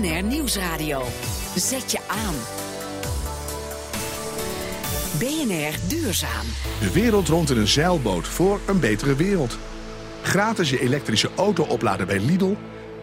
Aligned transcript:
BNR 0.00 0.22
Nieuwsradio. 0.22 1.02
Zet 1.56 1.92
je 1.92 1.98
aan. 2.08 2.34
BNR 5.18 5.88
Duurzaam. 5.88 6.46
De 6.80 6.92
wereld 6.92 7.28
rond 7.28 7.50
in 7.50 7.56
een 7.56 7.68
zeilboot 7.68 8.26
voor 8.26 8.60
een 8.66 8.80
betere 8.80 9.14
wereld. 9.14 9.58
Gratis 10.22 10.70
je 10.70 10.80
elektrische 10.80 11.30
auto 11.36 11.64
opladen 11.64 12.06
bij 12.06 12.20
Lidl. 12.20 12.54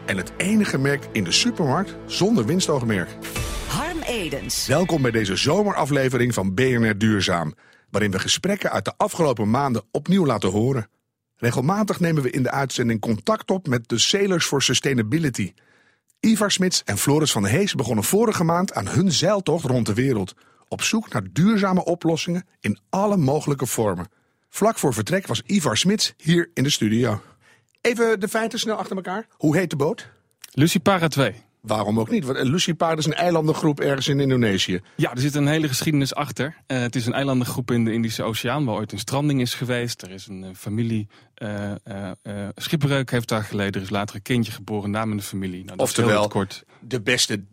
En 0.05 0.17
het 0.17 0.31
enige 0.37 0.77
merk 0.77 1.07
in 1.11 1.23
de 1.23 1.31
supermarkt 1.31 1.95
zonder 2.05 2.45
winstoogmerk. 2.45 3.09
Harm 3.67 3.99
Edens. 4.01 4.67
Welkom 4.67 5.01
bij 5.01 5.11
deze 5.11 5.35
zomeraflevering 5.35 6.33
van 6.33 6.53
BNR 6.53 6.97
Duurzaam. 6.97 7.53
Waarin 7.89 8.11
we 8.11 8.19
gesprekken 8.19 8.71
uit 8.71 8.85
de 8.85 8.93
afgelopen 8.97 9.49
maanden 9.49 9.83
opnieuw 9.91 10.25
laten 10.25 10.49
horen. 10.49 10.89
Regelmatig 11.35 11.99
nemen 11.99 12.23
we 12.23 12.29
in 12.29 12.43
de 12.43 12.51
uitzending 12.51 12.99
contact 12.99 13.51
op 13.51 13.67
met 13.67 13.89
de 13.89 13.97
Sailors 13.97 14.45
for 14.45 14.61
Sustainability. 14.61 15.53
Ivar 16.19 16.51
Smits 16.51 16.83
en 16.83 16.97
Floris 16.97 17.31
van 17.31 17.45
Hees 17.45 17.73
begonnen 17.73 18.03
vorige 18.03 18.43
maand 18.43 18.73
aan 18.73 18.87
hun 18.87 19.11
zeiltocht 19.11 19.65
rond 19.65 19.85
de 19.85 19.93
wereld. 19.93 20.33
Op 20.67 20.81
zoek 20.81 21.09
naar 21.13 21.23
duurzame 21.31 21.85
oplossingen 21.85 22.47
in 22.59 22.79
alle 22.89 23.17
mogelijke 23.17 23.65
vormen. 23.65 24.09
Vlak 24.49 24.77
voor 24.77 24.93
vertrek 24.93 25.27
was 25.27 25.41
Ivar 25.45 25.77
Smits 25.77 26.13
hier 26.17 26.51
in 26.53 26.63
de 26.63 26.69
studio. 26.69 27.21
Even 27.81 28.19
de 28.19 28.27
feiten 28.27 28.59
snel 28.59 28.75
achter 28.75 28.95
elkaar. 28.95 29.27
Hoe 29.31 29.57
heet 29.57 29.69
de 29.69 29.75
boot? 29.75 30.09
Lucipara 30.51 31.07
2. 31.07 31.46
Waarom 31.67 31.99
ook 31.99 32.09
niet? 32.09 32.25
Want 32.25 32.43
Lucipar 32.43 32.97
is 32.97 33.05
een 33.05 33.13
eilandengroep 33.13 33.79
ergens 33.79 34.07
in 34.07 34.19
Indonesië. 34.19 34.81
Ja, 34.95 35.11
er 35.11 35.19
zit 35.19 35.35
een 35.35 35.47
hele 35.47 35.67
geschiedenis 35.67 36.15
achter. 36.15 36.45
Uh, 36.67 36.79
het 36.79 36.95
is 36.95 37.05
een 37.05 37.13
eilandengroep 37.13 37.71
in 37.71 37.85
de 37.85 37.93
Indische 37.93 38.23
Oceaan 38.23 38.65
waar 38.65 38.75
ooit 38.75 38.91
een 38.91 38.99
stranding 38.99 39.41
is 39.41 39.53
geweest. 39.53 40.01
Er 40.01 40.11
is 40.11 40.27
een 40.27 40.43
uh, 40.43 40.49
familie, 40.55 41.07
uh, 41.37 41.71
schipbreuk 42.55 43.11
heeft 43.11 43.27
daar 43.27 43.43
geleden. 43.43 43.73
Er 43.73 43.81
is 43.81 43.89
later 43.89 44.15
een 44.15 44.21
kindje 44.21 44.51
geboren, 44.51 44.91
naam 44.91 45.11
in 45.11 45.17
de 45.17 45.23
familie. 45.23 45.65
Nou, 45.65 45.77
Oftewel, 45.77 46.27
kort. 46.27 46.63
de 46.79 47.01
beste 47.01 47.43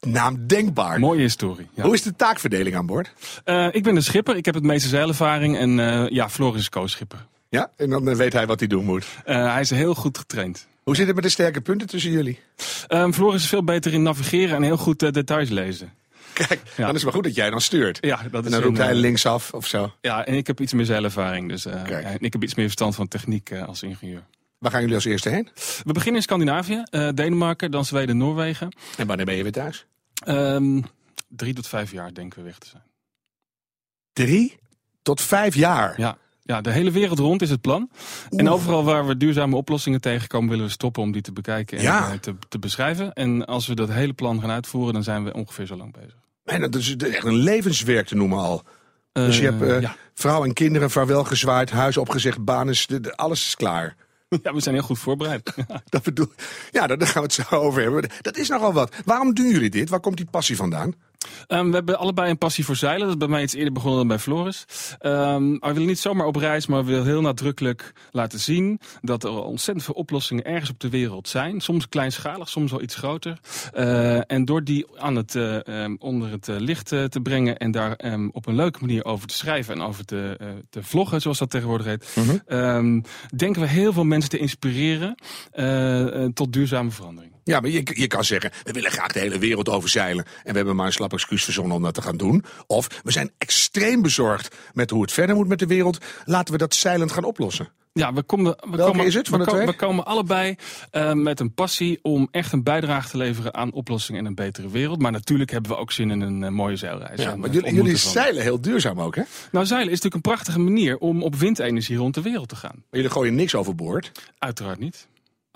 naam 0.00 0.46
denkbaar. 0.46 0.98
Mooie 0.98 1.20
historie. 1.20 1.66
Ja. 1.74 1.82
Hoe 1.82 1.94
is 1.94 2.02
de 2.02 2.16
taakverdeling 2.16 2.76
aan 2.76 2.86
boord? 2.86 3.12
ik 3.70 3.82
ben 3.82 3.94
de 3.94 4.00
schipper, 4.00 4.36
ik 4.36 4.44
heb 4.44 4.54
het 4.54 4.64
meeste 4.64 4.88
zeilervaring 4.88 5.56
en 5.56 5.70
ja, 6.12 6.30
Floris 6.30 6.60
is 6.60 6.68
co-schipper. 6.68 7.26
Ja, 7.48 7.70
en 7.76 7.90
dan 7.90 8.16
weet 8.16 8.32
hij 8.32 8.46
wat 8.46 8.58
hij 8.58 8.68
doen 8.68 8.84
moet. 8.84 9.06
hij 9.24 9.60
is 9.60 9.70
heel 9.70 9.94
goed 9.94 10.18
getraind. 10.18 10.66
Hoe 10.82 10.96
zit 10.96 11.06
het 11.06 11.14
met 11.14 11.24
de 11.24 11.30
sterke 11.30 11.60
punten 11.60 11.86
tussen 11.86 12.10
jullie? 12.10 12.40
Um, 12.88 13.14
Floris 13.14 13.42
is 13.42 13.48
veel 13.48 13.64
beter 13.64 13.92
in 13.92 14.02
navigeren 14.02 14.56
en 14.56 14.62
heel 14.62 14.76
goed 14.76 15.02
uh, 15.02 15.10
details 15.10 15.48
lezen. 15.48 15.92
Kijk, 16.32 16.60
dan 16.76 16.86
is 16.88 16.94
het 16.94 17.02
wel 17.02 17.12
goed 17.12 17.24
dat 17.24 17.34
jij 17.34 17.50
dan 17.50 17.60
stuurt. 17.60 17.98
Ja, 18.00 18.22
dat 18.30 18.40
is 18.40 18.46
en 18.46 18.50
dan 18.50 18.62
roept 18.62 18.78
hij 18.78 18.92
uh, 18.92 18.98
linksaf 18.98 19.54
of 19.54 19.66
zo. 19.66 19.92
Ja, 20.00 20.26
en 20.26 20.34
ik 20.34 20.46
heb 20.46 20.60
iets 20.60 20.72
meer 20.72 20.84
zeilervaring. 20.84 21.48
Dus 21.48 21.66
uh, 21.66 22.12
en 22.12 22.20
ik 22.20 22.32
heb 22.32 22.42
iets 22.42 22.54
meer 22.54 22.64
verstand 22.64 22.94
van 22.94 23.08
techniek 23.08 23.52
als 23.52 23.82
ingenieur. 23.82 24.22
Waar 24.58 24.70
gaan 24.70 24.80
jullie 24.80 24.94
als 24.94 25.04
eerste 25.04 25.28
heen? 25.28 25.48
We 25.84 25.92
beginnen 25.92 26.16
in 26.16 26.22
Scandinavië, 26.22 26.82
Denemarken, 27.14 27.70
dan 27.70 27.84
Zweden, 27.84 28.16
Noorwegen. 28.16 28.76
En 28.96 29.06
wanneer 29.06 29.26
ben 29.26 29.34
je 29.34 29.42
weer 29.42 29.52
thuis? 29.52 29.86
Um, 30.26 30.84
drie 31.28 31.54
tot 31.54 31.66
vijf 31.66 31.92
jaar 31.92 32.14
denken 32.14 32.38
we 32.38 32.44
weg 32.44 32.58
te 32.58 32.66
zijn. 32.66 32.82
Drie 34.12 34.58
tot 35.02 35.20
vijf 35.20 35.54
jaar? 35.54 36.00
Ja. 36.00 36.18
Ja, 36.48 36.60
de 36.60 36.70
hele 36.70 36.90
wereld 36.90 37.18
rond 37.18 37.42
is 37.42 37.50
het 37.50 37.60
plan. 37.60 37.90
En 38.30 38.48
overal 38.48 38.84
waar 38.84 39.06
we 39.06 39.16
duurzame 39.16 39.56
oplossingen 39.56 40.00
tegenkomen, 40.00 40.48
willen 40.50 40.64
we 40.64 40.70
stoppen 40.70 41.02
om 41.02 41.12
die 41.12 41.22
te 41.22 41.32
bekijken 41.32 41.78
en 41.78 41.82
ja. 41.82 42.18
te, 42.18 42.34
te, 42.48 42.58
beschrijven. 42.58 43.12
En 43.12 43.44
als 43.44 43.66
we 43.66 43.74
dat 43.74 43.88
hele 43.88 44.12
plan 44.12 44.40
gaan 44.40 44.50
uitvoeren, 44.50 44.92
dan 44.92 45.02
zijn 45.02 45.24
we 45.24 45.32
ongeveer 45.32 45.66
zo 45.66 45.76
lang 45.76 45.92
bezig. 45.92 46.16
En 46.44 46.60
dat 46.60 46.74
is 46.74 46.96
echt 46.96 47.24
een 47.24 47.34
levenswerk 47.34 48.06
te 48.06 48.14
noemen 48.14 48.38
al. 48.38 48.62
Uh, 49.12 49.24
dus 49.24 49.38
je 49.38 49.44
hebt 49.44 49.62
uh, 49.62 49.80
ja. 49.80 49.96
vrouw 50.14 50.44
en 50.44 50.52
kinderen 50.52 50.90
vaarwel 50.90 51.24
gezwaaid, 51.24 51.70
huis 51.70 51.96
opgezegd, 51.96 52.44
banen, 52.44 52.76
alles 53.16 53.46
is 53.46 53.54
klaar. 53.54 53.96
Ja, 54.42 54.54
we 54.54 54.60
zijn 54.60 54.74
heel 54.74 54.84
goed 54.84 54.98
voorbereid. 54.98 55.54
dat 55.88 56.02
bedoel, 56.02 56.32
ja, 56.70 56.86
daar 56.86 57.06
gaan 57.06 57.22
we 57.22 57.34
het 57.34 57.48
zo 57.48 57.56
over 57.56 57.82
hebben. 57.82 58.10
Dat 58.20 58.36
is 58.36 58.48
nogal 58.48 58.72
wat. 58.72 58.94
Waarom 59.04 59.34
doen 59.34 59.48
jullie 59.48 59.70
dit? 59.70 59.88
Waar 59.88 60.00
komt 60.00 60.16
die 60.16 60.26
passie 60.30 60.56
vandaan? 60.56 60.94
Um, 61.48 61.68
we 61.68 61.74
hebben 61.74 61.98
allebei 61.98 62.30
een 62.30 62.38
passie 62.38 62.64
voor 62.64 62.76
zeilen. 62.76 63.00
Dat 63.00 63.08
is 63.08 63.16
bij 63.16 63.28
mij 63.28 63.42
iets 63.42 63.54
eerder 63.54 63.72
begonnen 63.72 63.98
dan 63.98 64.08
bij 64.08 64.18
Floris. 64.18 64.64
Um, 65.00 65.52
we 65.52 65.72
willen 65.72 65.86
niet 65.86 65.98
zomaar 65.98 66.26
op 66.26 66.36
reis, 66.36 66.66
maar 66.66 66.84
we 66.84 66.90
willen 66.90 67.06
heel 67.06 67.20
nadrukkelijk 67.20 67.92
laten 68.10 68.38
zien 68.38 68.80
dat 69.00 69.24
er 69.24 69.30
ontzettend 69.30 69.84
veel 69.86 69.94
oplossingen 69.94 70.44
ergens 70.44 70.70
op 70.70 70.80
de 70.80 70.88
wereld 70.88 71.28
zijn. 71.28 71.60
Soms 71.60 71.88
kleinschalig, 71.88 72.48
soms 72.48 72.70
wel 72.70 72.82
iets 72.82 72.94
groter. 72.94 73.38
Uh, 73.74 74.30
en 74.30 74.44
door 74.44 74.64
die 74.64 74.86
aan 74.96 75.16
het, 75.16 75.34
uh, 75.34 75.58
um, 75.64 75.96
onder 75.98 76.30
het 76.30 76.48
uh, 76.48 76.56
licht 76.58 76.86
te 76.86 77.20
brengen 77.22 77.56
en 77.56 77.70
daar 77.70 77.92
op 78.32 78.46
een 78.46 78.54
leuke 78.54 78.78
manier 78.80 79.04
over 79.04 79.28
te 79.28 79.34
schrijven 79.34 79.74
en 79.74 79.82
over 79.82 80.04
te, 80.04 80.36
te 80.70 80.82
vloggen, 80.82 81.20
zoals 81.20 81.38
dat 81.38 81.50
tegenwoordig 81.50 81.86
heet, 81.86 82.16
mm 82.16 82.40
-hmm. 82.46 83.02
denken 83.36 83.62
we 83.62 83.68
heel 83.68 83.92
veel 83.92 84.04
mensen 84.04 84.30
te 84.30 84.38
inspireren 84.38 85.14
tot 86.34 86.52
duurzame 86.52 86.90
verandering. 86.90 87.37
Ja, 87.48 87.60
maar 87.60 87.70
je, 87.70 87.82
je 87.92 88.06
kan 88.06 88.24
zeggen, 88.24 88.50
we 88.62 88.72
willen 88.72 88.90
graag 88.90 89.12
de 89.12 89.18
hele 89.18 89.38
wereld 89.38 89.68
overzeilen. 89.68 90.24
En 90.24 90.50
we 90.50 90.56
hebben 90.56 90.76
maar 90.76 90.86
een 90.86 90.92
slap 90.92 91.12
excuus 91.12 91.44
verzonnen 91.44 91.76
om 91.76 91.82
dat 91.82 91.94
te 91.94 92.02
gaan 92.02 92.16
doen. 92.16 92.44
Of 92.66 93.00
we 93.02 93.12
zijn 93.12 93.30
extreem 93.38 94.02
bezorgd 94.02 94.56
met 94.72 94.90
hoe 94.90 95.02
het 95.02 95.12
verder 95.12 95.36
moet 95.36 95.48
met 95.48 95.58
de 95.58 95.66
wereld. 95.66 95.98
Laten 96.24 96.52
we 96.52 96.58
dat 96.58 96.74
zeilend 96.74 97.12
gaan 97.12 97.24
oplossen. 97.24 97.68
Ja, 97.92 98.12
we 98.12 98.22
komen, 98.22 98.56
we 98.60 98.76
Welke 98.76 98.90
komen, 98.90 99.06
is 99.06 99.14
het 99.14 99.28
van 99.28 99.44
we, 99.44 99.74
komen 99.76 100.06
allebei 100.06 100.56
uh, 100.92 101.12
met 101.12 101.40
een 101.40 101.54
passie 101.54 101.98
om 102.02 102.28
echt 102.30 102.52
een 102.52 102.62
bijdrage 102.62 103.08
te 103.08 103.16
leveren 103.16 103.54
aan 103.54 103.72
oplossingen 103.72 104.20
in 104.20 104.26
een 104.26 104.34
betere 104.34 104.68
wereld. 104.68 105.00
Maar 105.00 105.12
natuurlijk 105.12 105.50
hebben 105.50 105.70
we 105.70 105.76
ook 105.76 105.92
zin 105.92 106.10
in 106.10 106.20
een 106.20 106.42
uh, 106.42 106.48
mooie 106.48 106.76
zeilreis. 106.76 107.22
Ja, 107.22 107.36
maar 107.36 107.50
jullie, 107.50 107.74
jullie 107.74 107.96
zeilen 107.96 108.42
heel 108.42 108.60
duurzaam 108.60 109.00
ook, 109.00 109.16
hè? 109.16 109.22
Nou, 109.50 109.66
zeilen 109.66 109.92
is 109.92 110.00
natuurlijk 110.00 110.14
een 110.14 110.32
prachtige 110.32 110.58
manier 110.58 110.98
om 110.98 111.22
op 111.22 111.34
windenergie 111.34 111.96
rond 111.96 112.14
de 112.14 112.22
wereld 112.22 112.48
te 112.48 112.56
gaan. 112.56 112.74
Maar 112.74 113.00
jullie 113.00 113.10
gooien 113.10 113.34
niks 113.34 113.54
overboord? 113.54 114.12
Uiteraard 114.38 114.78
niet. 114.78 115.08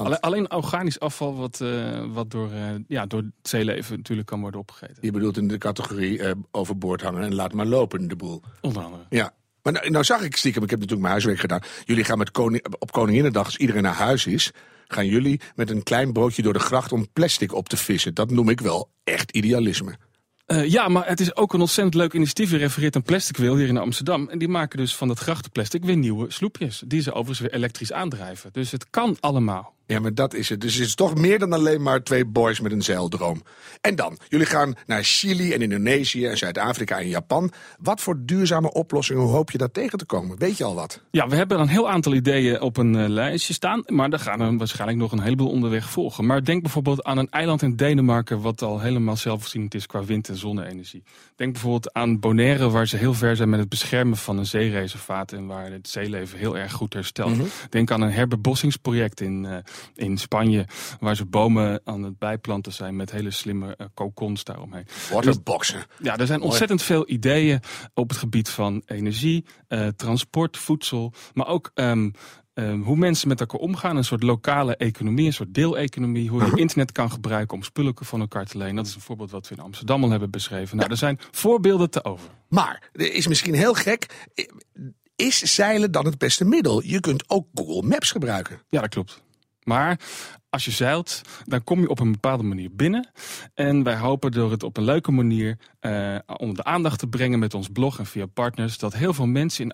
Alleen, 0.04 0.20
alleen, 0.20 0.52
organisch 0.52 1.00
afval 1.00 1.36
wat, 1.36 1.60
uh, 1.62 2.04
wat 2.12 2.30
door, 2.30 2.50
uh, 2.52 2.68
ja, 2.88 3.06
door 3.06 3.20
het 3.20 3.48
zeeleven 3.48 3.96
natuurlijk 3.96 4.28
kan 4.28 4.40
worden 4.40 4.60
opgegeten. 4.60 4.96
Je 5.00 5.10
bedoelt 5.10 5.36
in 5.36 5.48
de 5.48 5.58
categorie 5.58 6.18
uh, 6.18 6.30
overboord 6.50 7.02
hangen 7.02 7.22
en 7.22 7.34
laat 7.34 7.52
maar 7.52 7.66
lopen 7.66 8.08
de 8.08 8.16
boel. 8.16 8.42
Onder 8.60 8.82
andere. 8.82 9.02
Ja. 9.08 9.32
Maar 9.62 9.72
nou, 9.72 9.90
nou, 9.90 10.04
zag 10.04 10.22
ik 10.22 10.36
stiekem, 10.36 10.62
ik 10.62 10.70
heb 10.70 10.78
natuurlijk 10.78 11.08
mijn 11.08 11.12
huiswerk 11.12 11.40
gedaan. 11.40 11.60
Jullie 11.84 12.04
gaan 12.04 12.18
met 12.18 12.30
koning, 12.30 12.64
op 12.78 12.92
Koninginnedag, 12.92 13.44
als 13.44 13.56
iedereen 13.56 13.82
naar 13.82 13.94
huis 13.94 14.26
is... 14.26 14.50
gaan 14.86 15.06
jullie 15.06 15.40
met 15.54 15.70
een 15.70 15.82
klein 15.82 16.12
broodje 16.12 16.42
door 16.42 16.52
de 16.52 16.58
gracht 16.58 16.92
om 16.92 17.06
plastic 17.12 17.54
op 17.54 17.68
te 17.68 17.76
vissen. 17.76 18.14
Dat 18.14 18.30
noem 18.30 18.48
ik 18.48 18.60
wel 18.60 18.88
echt 19.04 19.30
idealisme. 19.30 19.96
Uh, 20.46 20.68
ja, 20.68 20.88
maar 20.88 21.08
het 21.08 21.20
is 21.20 21.36
ook 21.36 21.52
een 21.52 21.60
ontzettend 21.60 21.94
leuk 21.94 22.12
initiatief. 22.12 22.50
Je 22.50 22.56
refereert 22.56 22.96
aan 22.96 23.02
Plastic 23.02 23.36
Wil 23.36 23.56
hier 23.56 23.68
in 23.68 23.76
Amsterdam. 23.76 24.28
En 24.28 24.38
die 24.38 24.48
maken 24.48 24.78
dus 24.78 24.96
van 24.96 25.08
dat 25.08 25.18
grachtenplastic 25.18 25.84
weer 25.84 25.96
nieuwe 25.96 26.32
sloepjes. 26.32 26.82
Die 26.86 27.02
ze 27.02 27.12
overigens 27.12 27.40
weer 27.40 27.54
elektrisch 27.54 27.92
aandrijven. 27.92 28.52
Dus 28.52 28.70
het 28.70 28.90
kan 28.90 29.16
allemaal. 29.20 29.74
Ja, 29.86 30.00
maar 30.00 30.14
dat 30.14 30.34
is 30.34 30.48
het. 30.48 30.60
Dus 30.60 30.74
het 30.74 30.86
is 30.86 30.94
toch 30.94 31.14
meer 31.14 31.38
dan 31.38 31.52
alleen 31.52 31.82
maar 31.82 32.02
twee 32.02 32.24
boys 32.24 32.60
met 32.60 32.72
een 32.72 32.82
zeildroom. 32.82 33.42
En 33.80 33.94
dan, 33.94 34.18
jullie 34.28 34.46
gaan 34.46 34.74
naar 34.86 35.02
Chili 35.02 35.52
en 35.52 35.62
Indonesië 35.62 36.26
en 36.26 36.38
Zuid-Afrika 36.38 36.98
en 36.98 37.08
Japan. 37.08 37.52
Wat 37.78 38.00
voor 38.00 38.16
duurzame 38.24 38.72
oplossingen 38.72 39.22
hoop 39.22 39.50
je 39.50 39.58
daar 39.58 39.70
tegen 39.70 39.98
te 39.98 40.04
komen? 40.04 40.38
Weet 40.38 40.56
je 40.56 40.64
al 40.64 40.74
wat? 40.74 41.00
Ja, 41.10 41.28
we 41.28 41.36
hebben 41.36 41.60
een 41.60 41.68
heel 41.68 41.90
aantal 41.90 42.14
ideeën 42.14 42.60
op 42.60 42.76
een 42.76 42.94
uh, 42.94 43.08
lijstje 43.08 43.52
staan. 43.52 43.82
Maar 43.86 44.10
daar 44.10 44.18
gaan 44.18 44.38
we 44.38 44.56
waarschijnlijk 44.56 44.98
nog 44.98 45.12
een 45.12 45.20
heleboel 45.20 45.48
onderweg 45.48 45.90
volgen. 45.90 46.26
Maar 46.26 46.44
denk 46.44 46.62
bijvoorbeeld 46.62 47.02
aan 47.02 47.18
een 47.18 47.30
eiland 47.30 47.62
in 47.62 47.76
Denemarken... 47.76 48.40
wat 48.40 48.62
al 48.62 48.80
helemaal 48.80 49.16
zelfvoorzienend 49.16 49.74
is 49.74 49.86
qua 49.86 50.04
wind- 50.04 50.28
en 50.28 50.36
zonne-energie. 50.36 51.02
Denk 51.36 51.52
bijvoorbeeld 51.52 51.92
aan 51.92 52.20
Bonaire, 52.20 52.70
waar 52.70 52.86
ze 52.86 52.96
heel 52.96 53.14
ver 53.14 53.36
zijn 53.36 53.48
met 53.48 53.60
het 53.60 53.68
beschermen 53.68 54.16
van 54.16 54.38
een 54.38 54.46
zeereservaat... 54.46 55.32
en 55.32 55.46
waar 55.46 55.70
het 55.70 55.88
zeeleven 55.88 56.38
heel 56.38 56.58
erg 56.58 56.72
goed 56.72 56.94
herstelt. 56.94 57.30
Mm 57.30 57.38
-hmm. 57.38 57.48
Denk 57.70 57.90
aan 57.90 58.00
een 58.00 58.12
herbebossingsproject 58.12 59.20
in... 59.20 59.44
Uh, 59.44 59.56
in 59.94 60.18
Spanje, 60.18 60.66
waar 61.00 61.16
ze 61.16 61.24
bomen 61.24 61.80
aan 61.84 62.02
het 62.02 62.18
bijplanten 62.18 62.72
zijn 62.72 62.96
met 62.96 63.10
hele 63.10 63.30
slimme 63.30 63.74
uh, 63.78 63.86
kokons 63.94 64.44
daaromheen. 64.44 64.86
Waterboxen. 65.12 65.84
Dus, 65.88 66.06
ja, 66.06 66.16
er 66.16 66.26
zijn 66.26 66.40
ontzettend 66.40 66.82
veel 66.82 67.10
ideeën 67.10 67.60
op 67.94 68.08
het 68.08 68.18
gebied 68.18 68.48
van 68.48 68.82
energie, 68.86 69.44
uh, 69.68 69.86
transport, 69.86 70.56
voedsel, 70.56 71.12
maar 71.32 71.46
ook 71.46 71.70
um, 71.74 72.12
um, 72.54 72.82
hoe 72.82 72.96
mensen 72.96 73.28
met 73.28 73.40
elkaar 73.40 73.60
omgaan. 73.60 73.96
Een 73.96 74.04
soort 74.04 74.22
lokale 74.22 74.76
economie, 74.76 75.26
een 75.26 75.32
soort 75.32 75.54
deeleconomie. 75.54 76.28
Hoe 76.28 76.44
je 76.44 76.56
internet 76.56 76.92
kan 76.92 77.10
gebruiken 77.10 77.56
om 77.56 77.62
spullen 77.62 77.94
van 77.94 78.20
elkaar 78.20 78.46
te 78.46 78.58
lenen. 78.58 78.76
Dat 78.76 78.86
is 78.86 78.94
een 78.94 79.00
voorbeeld 79.00 79.30
wat 79.30 79.48
we 79.48 79.54
in 79.54 79.62
Amsterdam 79.62 80.04
al 80.04 80.10
hebben 80.10 80.30
beschreven. 80.30 80.76
Nou, 80.76 80.90
er 80.90 80.96
zijn 80.96 81.18
voorbeelden 81.30 81.90
te 81.90 82.04
over. 82.04 82.30
Maar, 82.48 82.90
er 82.92 83.12
is 83.12 83.26
misschien 83.26 83.54
heel 83.54 83.74
gek. 83.74 84.28
Is 85.16 85.38
zeilen 85.38 85.92
dan 85.92 86.04
het 86.04 86.18
beste 86.18 86.44
middel? 86.44 86.82
Je 86.82 87.00
kunt 87.00 87.30
ook 87.30 87.46
Google 87.54 87.88
Maps 87.88 88.10
gebruiken. 88.10 88.60
Ja, 88.68 88.80
dat 88.80 88.90
klopt. 88.90 89.22
Maar 89.64 90.00
als 90.50 90.64
je 90.64 90.70
zeilt, 90.70 91.20
dan 91.44 91.64
kom 91.64 91.80
je 91.80 91.88
op 91.88 92.00
een 92.00 92.12
bepaalde 92.12 92.42
manier 92.42 92.68
binnen. 92.72 93.10
En 93.54 93.82
wij 93.82 93.96
hopen 93.96 94.30
door 94.30 94.50
het 94.50 94.62
op 94.62 94.76
een 94.76 94.84
leuke 94.84 95.12
manier 95.12 95.58
uh, 95.80 96.18
onder 96.36 96.56
de 96.56 96.64
aandacht 96.64 96.98
te 96.98 97.06
brengen 97.06 97.38
met 97.38 97.54
ons 97.54 97.68
blog 97.68 97.98
en 97.98 98.06
via 98.06 98.26
partners, 98.26 98.78
dat 98.78 98.94
heel 98.94 99.14
veel 99.14 99.26
mensen 99.26 99.70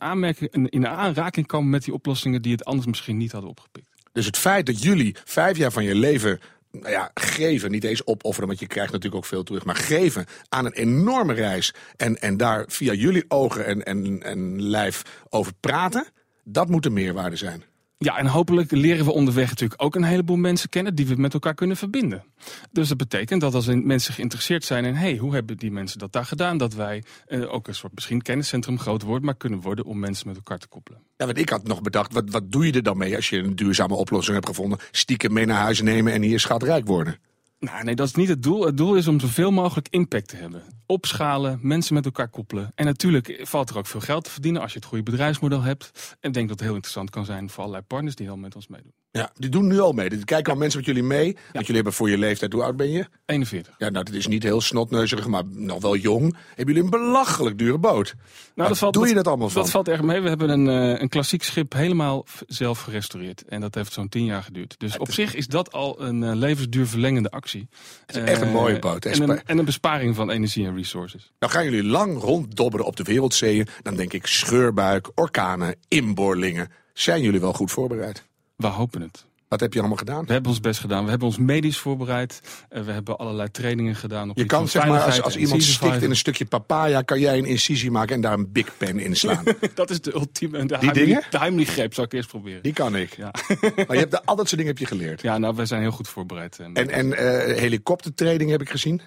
in, 0.51 0.69
in 0.69 0.87
aanraking 0.87 1.47
komen 1.47 1.71
met 1.71 1.85
die 1.85 1.95
oplossingen 1.95 2.43
die 2.43 2.53
het 2.53 2.65
anders 2.65 2.87
misschien 2.87 3.17
niet 3.17 3.33
hadden 3.33 3.51
opgepikt. 3.51 3.89
Dus 4.13 4.27
het 4.27 4.37
feit 4.37 4.67
dat 4.67 4.83
jullie 4.83 5.17
vijf 5.25 5.57
jaar 5.57 5.73
van 5.73 5.85
je 5.85 5.95
leven 5.95 6.41
nou 6.71 6.91
ja, 6.91 7.11
geven, 7.15 7.71
niet 7.71 7.85
eens 7.85 8.07
opofferen, 8.07 8.49
want 8.49 8.61
je 8.61 8.67
krijgt 8.67 8.93
natuurlijk 8.93 9.23
ook 9.23 9.29
veel 9.29 9.43
terug, 9.43 9.65
maar 9.65 9.77
geven 9.77 10.27
aan 10.49 10.65
een 10.65 10.73
enorme 10.73 11.33
reis 11.33 11.75
en, 11.97 12.21
en 12.21 12.37
daar 12.37 12.65
via 12.69 12.93
jullie 12.93 13.25
ogen 13.29 13.67
en, 13.67 13.83
en, 13.83 14.23
en 14.23 14.63
lijf 14.63 15.25
over 15.29 15.53
praten, 15.61 16.07
dat 16.45 16.69
moet 16.69 16.83
de 16.83 16.91
meerwaarde 16.91 17.37
zijn. 17.37 17.65
Ja, 18.01 18.19
en 18.19 18.27
hopelijk 18.27 18.71
leren 18.71 19.05
we 19.05 19.13
onderweg 19.13 19.49
natuurlijk 19.49 19.83
ook 19.83 19.95
een 19.95 20.03
heleboel 20.03 20.37
mensen 20.37 20.69
kennen 20.69 20.95
die 20.95 21.07
we 21.07 21.15
met 21.17 21.35
elkaar 21.35 21.55
kunnen 21.55 21.77
verbinden. 21.77 22.25
Dus 22.73 22.89
dat 22.89 22.97
betekent 22.97 23.41
dat 23.41 23.55
als 23.55 23.67
mensen 23.67 24.15
geïnteresseerd 24.15 24.65
zijn 24.65 24.85
in, 24.85 24.95
hey, 24.95 25.17
hoe 25.17 25.35
hebben 25.35 25.57
die 25.57 25.71
mensen 25.71 25.99
dat 25.99 26.13
daar 26.13 26.25
gedaan? 26.25 26.59
Dat 26.59 26.75
wij 26.75 27.03
eh, 27.27 27.53
ook 27.53 27.69
een 27.69 27.75
soort 27.75 27.95
misschien 27.95 28.23
kenniscentrum 28.23 28.79
groot 28.79 29.03
worden, 29.03 29.25
maar 29.25 29.37
kunnen 29.37 29.61
worden 29.61 29.85
om 29.85 29.99
mensen 29.99 30.27
met 30.27 30.37
elkaar 30.37 30.59
te 30.59 30.69
koppelen. 30.69 31.01
Ja, 31.17 31.27
want 31.27 31.39
ik 31.39 31.49
had 31.49 31.67
nog 31.67 31.83
bedacht, 31.83 32.13
wat, 32.13 32.31
wat 32.31 32.53
doe 32.53 32.67
je 32.67 32.73
er 32.73 32.83
dan 32.83 32.97
mee 32.99 33.17
als 33.17 33.29
je 33.29 33.39
een 33.39 33.57
duurzame 33.57 33.95
oplossing 33.95 34.35
hebt 34.35 34.49
gevonden? 34.49 34.79
Stiekem 34.91 35.33
mee 35.33 35.47
naar 35.47 35.61
huis 35.61 35.81
nemen 35.81 36.13
en 36.13 36.23
hier 36.23 36.41
schatrijk 36.41 36.87
worden. 36.87 37.19
Nou, 37.61 37.85
nee, 37.85 37.95
dat 37.95 38.07
is 38.07 38.15
niet 38.15 38.29
het 38.29 38.43
doel. 38.43 38.67
Het 38.67 38.77
doel 38.77 38.95
is 38.95 39.09
om 39.09 39.21
zoveel 39.21 39.51
mogelijk 39.51 39.89
impact 39.91 40.29
te 40.29 40.37
hebben. 40.37 40.63
Opschalen, 40.87 41.59
mensen 41.63 41.95
met 41.95 42.05
elkaar 42.05 42.29
koppelen. 42.29 42.73
En 42.75 42.85
natuurlijk 42.85 43.41
valt 43.43 43.71
er 43.71 43.79
ook 43.79 43.87
veel 43.87 44.01
geld 44.01 44.25
te 44.25 44.31
verdienen 44.31 44.63
als 44.63 44.73
je 44.73 44.79
het 44.79 44.89
goede 44.89 45.03
bedrijfsmodel 45.03 45.63
hebt. 45.63 46.17
En 46.21 46.29
ik 46.29 46.35
denk 46.35 46.49
dat 46.49 46.59
het 46.59 46.67
heel 46.67 46.75
interessant 46.75 47.11
kan 47.11 47.25
zijn 47.25 47.51
voor 47.51 47.61
allerlei 47.61 47.85
partners 47.85 48.15
die 48.15 48.31
al 48.31 48.37
met 48.37 48.55
ons 48.55 48.69
meedoen. 48.69 48.93
Ja, 49.19 49.31
die 49.35 49.51
doen 49.51 49.67
nu 49.67 49.81
al 49.81 49.93
mee. 49.93 50.09
Die 50.09 50.25
kijken 50.25 50.53
al 50.53 50.59
mensen 50.59 50.79
met 50.79 50.89
jullie 50.89 51.03
mee. 51.03 51.33
Want 51.53 51.67
jullie 51.67 51.75
hebben 51.75 51.93
voor 51.93 52.11
je 52.11 52.19
leeftijd, 52.19 52.53
hoe 52.53 52.63
oud 52.63 52.77
ben 52.77 52.91
je? 52.91 53.07
41. 53.27 53.75
Ja, 53.79 53.89
nou, 53.89 54.05
dat 54.05 54.15
is 54.15 54.27
niet 54.27 54.43
heel 54.43 54.61
snotneuzig, 54.61 55.27
maar 55.27 55.43
nog 55.51 55.83
wel 55.83 55.97
jong. 55.97 56.37
Hebben 56.55 56.75
jullie 56.75 56.83
een 56.83 56.91
belachelijk 56.91 57.59
dure 57.59 57.79
boot? 57.79 58.15
Nou, 58.55 58.69
dat 58.69 58.79
valt, 58.79 58.95
doe 58.95 59.09
je 59.09 59.15
dat 59.15 59.27
allemaal 59.27 59.49
van? 59.49 59.63
Dat 59.63 59.71
valt 59.71 59.89
erg 59.89 60.03
mee. 60.03 60.21
We 60.21 60.29
hebben 60.29 60.49
een, 60.51 60.67
uh, 60.67 61.01
een 61.01 61.09
klassiek 61.09 61.43
schip 61.43 61.73
helemaal 61.73 62.25
zelf 62.47 62.81
gerestaureerd. 62.81 63.45
En 63.45 63.61
dat 63.61 63.75
heeft 63.75 63.93
zo'n 63.93 64.09
tien 64.09 64.25
jaar 64.25 64.43
geduurd. 64.43 64.75
Dus 64.79 64.99
op 64.99 65.13
zich 65.13 65.35
is 65.35 65.47
dat 65.47 65.73
al 65.73 66.03
een 66.03 66.23
uh, 66.23 66.35
levensduurverlengende 66.35 67.31
actie. 67.31 67.69
Het 68.07 68.17
is 68.17 68.23
echt 68.23 68.41
een 68.41 68.51
mooie 68.51 68.75
Uh, 68.75 68.81
boot. 68.81 69.05
En 69.05 69.31
een, 69.31 69.43
en 69.45 69.59
een 69.59 69.65
besparing 69.65 70.15
van 70.15 70.31
energie 70.31 70.67
en 70.67 70.77
resources. 70.77 71.33
Nou 71.39 71.53
gaan 71.53 71.65
jullie 71.65 71.85
lang 71.85 72.21
ronddobberen 72.21 72.87
op 72.87 72.97
de 72.97 73.03
wereldzeeën. 73.03 73.67
Dan 73.83 73.97
denk 73.97 74.13
ik 74.13 74.27
scheurbuik, 74.27 75.11
orkanen, 75.15 75.77
inboorlingen. 75.89 76.69
Zijn 76.93 77.23
jullie 77.23 77.41
wel 77.41 77.53
goed 77.53 77.71
voorbereid? 77.71 78.28
We 78.59 78.67
hopen 78.67 79.01
het. 79.01 79.27
Wat 79.49 79.61
heb 79.61 79.73
je 79.73 79.79
allemaal 79.79 79.97
gedaan? 79.97 80.25
We 80.27 80.33
hebben 80.33 80.51
ons 80.51 80.61
best 80.61 80.81
gedaan. 80.81 81.05
We 81.05 81.11
hebben 81.11 81.29
ons 81.29 81.39
medisch 81.39 81.79
voorbereid. 81.79 82.41
Uh, 82.73 82.83
we 82.83 82.93
hebben 82.93 83.17
allerlei 83.17 83.51
trainingen 83.51 83.95
gedaan. 83.95 84.31
Op 84.31 84.37
Je 84.37 84.45
kan 84.45 84.69
zeg 84.69 84.87
maar, 84.87 85.01
als, 85.01 85.23
als 85.23 85.37
iemand 85.37 85.63
stikt 85.63 86.03
in 86.03 86.11
een 86.11 86.17
stukje 86.17 86.45
papaya, 86.45 87.03
kan 87.03 87.21
jij 87.21 87.39
een 87.39 87.45
incisie 87.45 87.91
maken 87.91 88.15
en 88.15 88.21
daar 88.21 88.33
een 88.33 88.53
big 88.53 88.77
pen 88.77 88.99
in 88.99 89.17
slaan. 89.17 89.45
Dat 89.75 89.91
is 89.91 90.01
de 90.01 90.15
ultieme. 90.15 90.67
De 90.67 90.79
Die 90.79 90.93
dingen? 90.93 91.23
De 91.31 91.39
Heimlich-greep 91.39 91.95
zou 91.95 92.07
ik 92.07 92.13
eerst 92.13 92.29
proberen. 92.29 92.63
Die 92.63 92.73
kan 92.73 92.97
ik. 92.97 93.17
Ja. 93.17 93.31
Maar 93.87 93.97
je 93.97 94.03
hebt 94.03 94.11
de, 94.11 94.25
al 94.25 94.37
dat 94.37 94.49
soort 94.49 94.61
dingen 94.61 94.67
heb 94.67 94.79
je 94.79 94.87
geleerd. 94.87 95.23
ja, 95.23 95.39
nou, 95.39 95.55
wij 95.57 95.67
zijn 95.67 95.81
heel 95.81 95.91
goed 95.91 96.09
voorbereid. 96.09 96.59
En, 96.59 96.75
En, 96.75 96.91
en 96.91 97.13
eh, 97.13 97.57
helikoptertraining 97.57 98.51
heb 98.51 98.61
ik 98.61 98.71
gezien. 98.71 99.01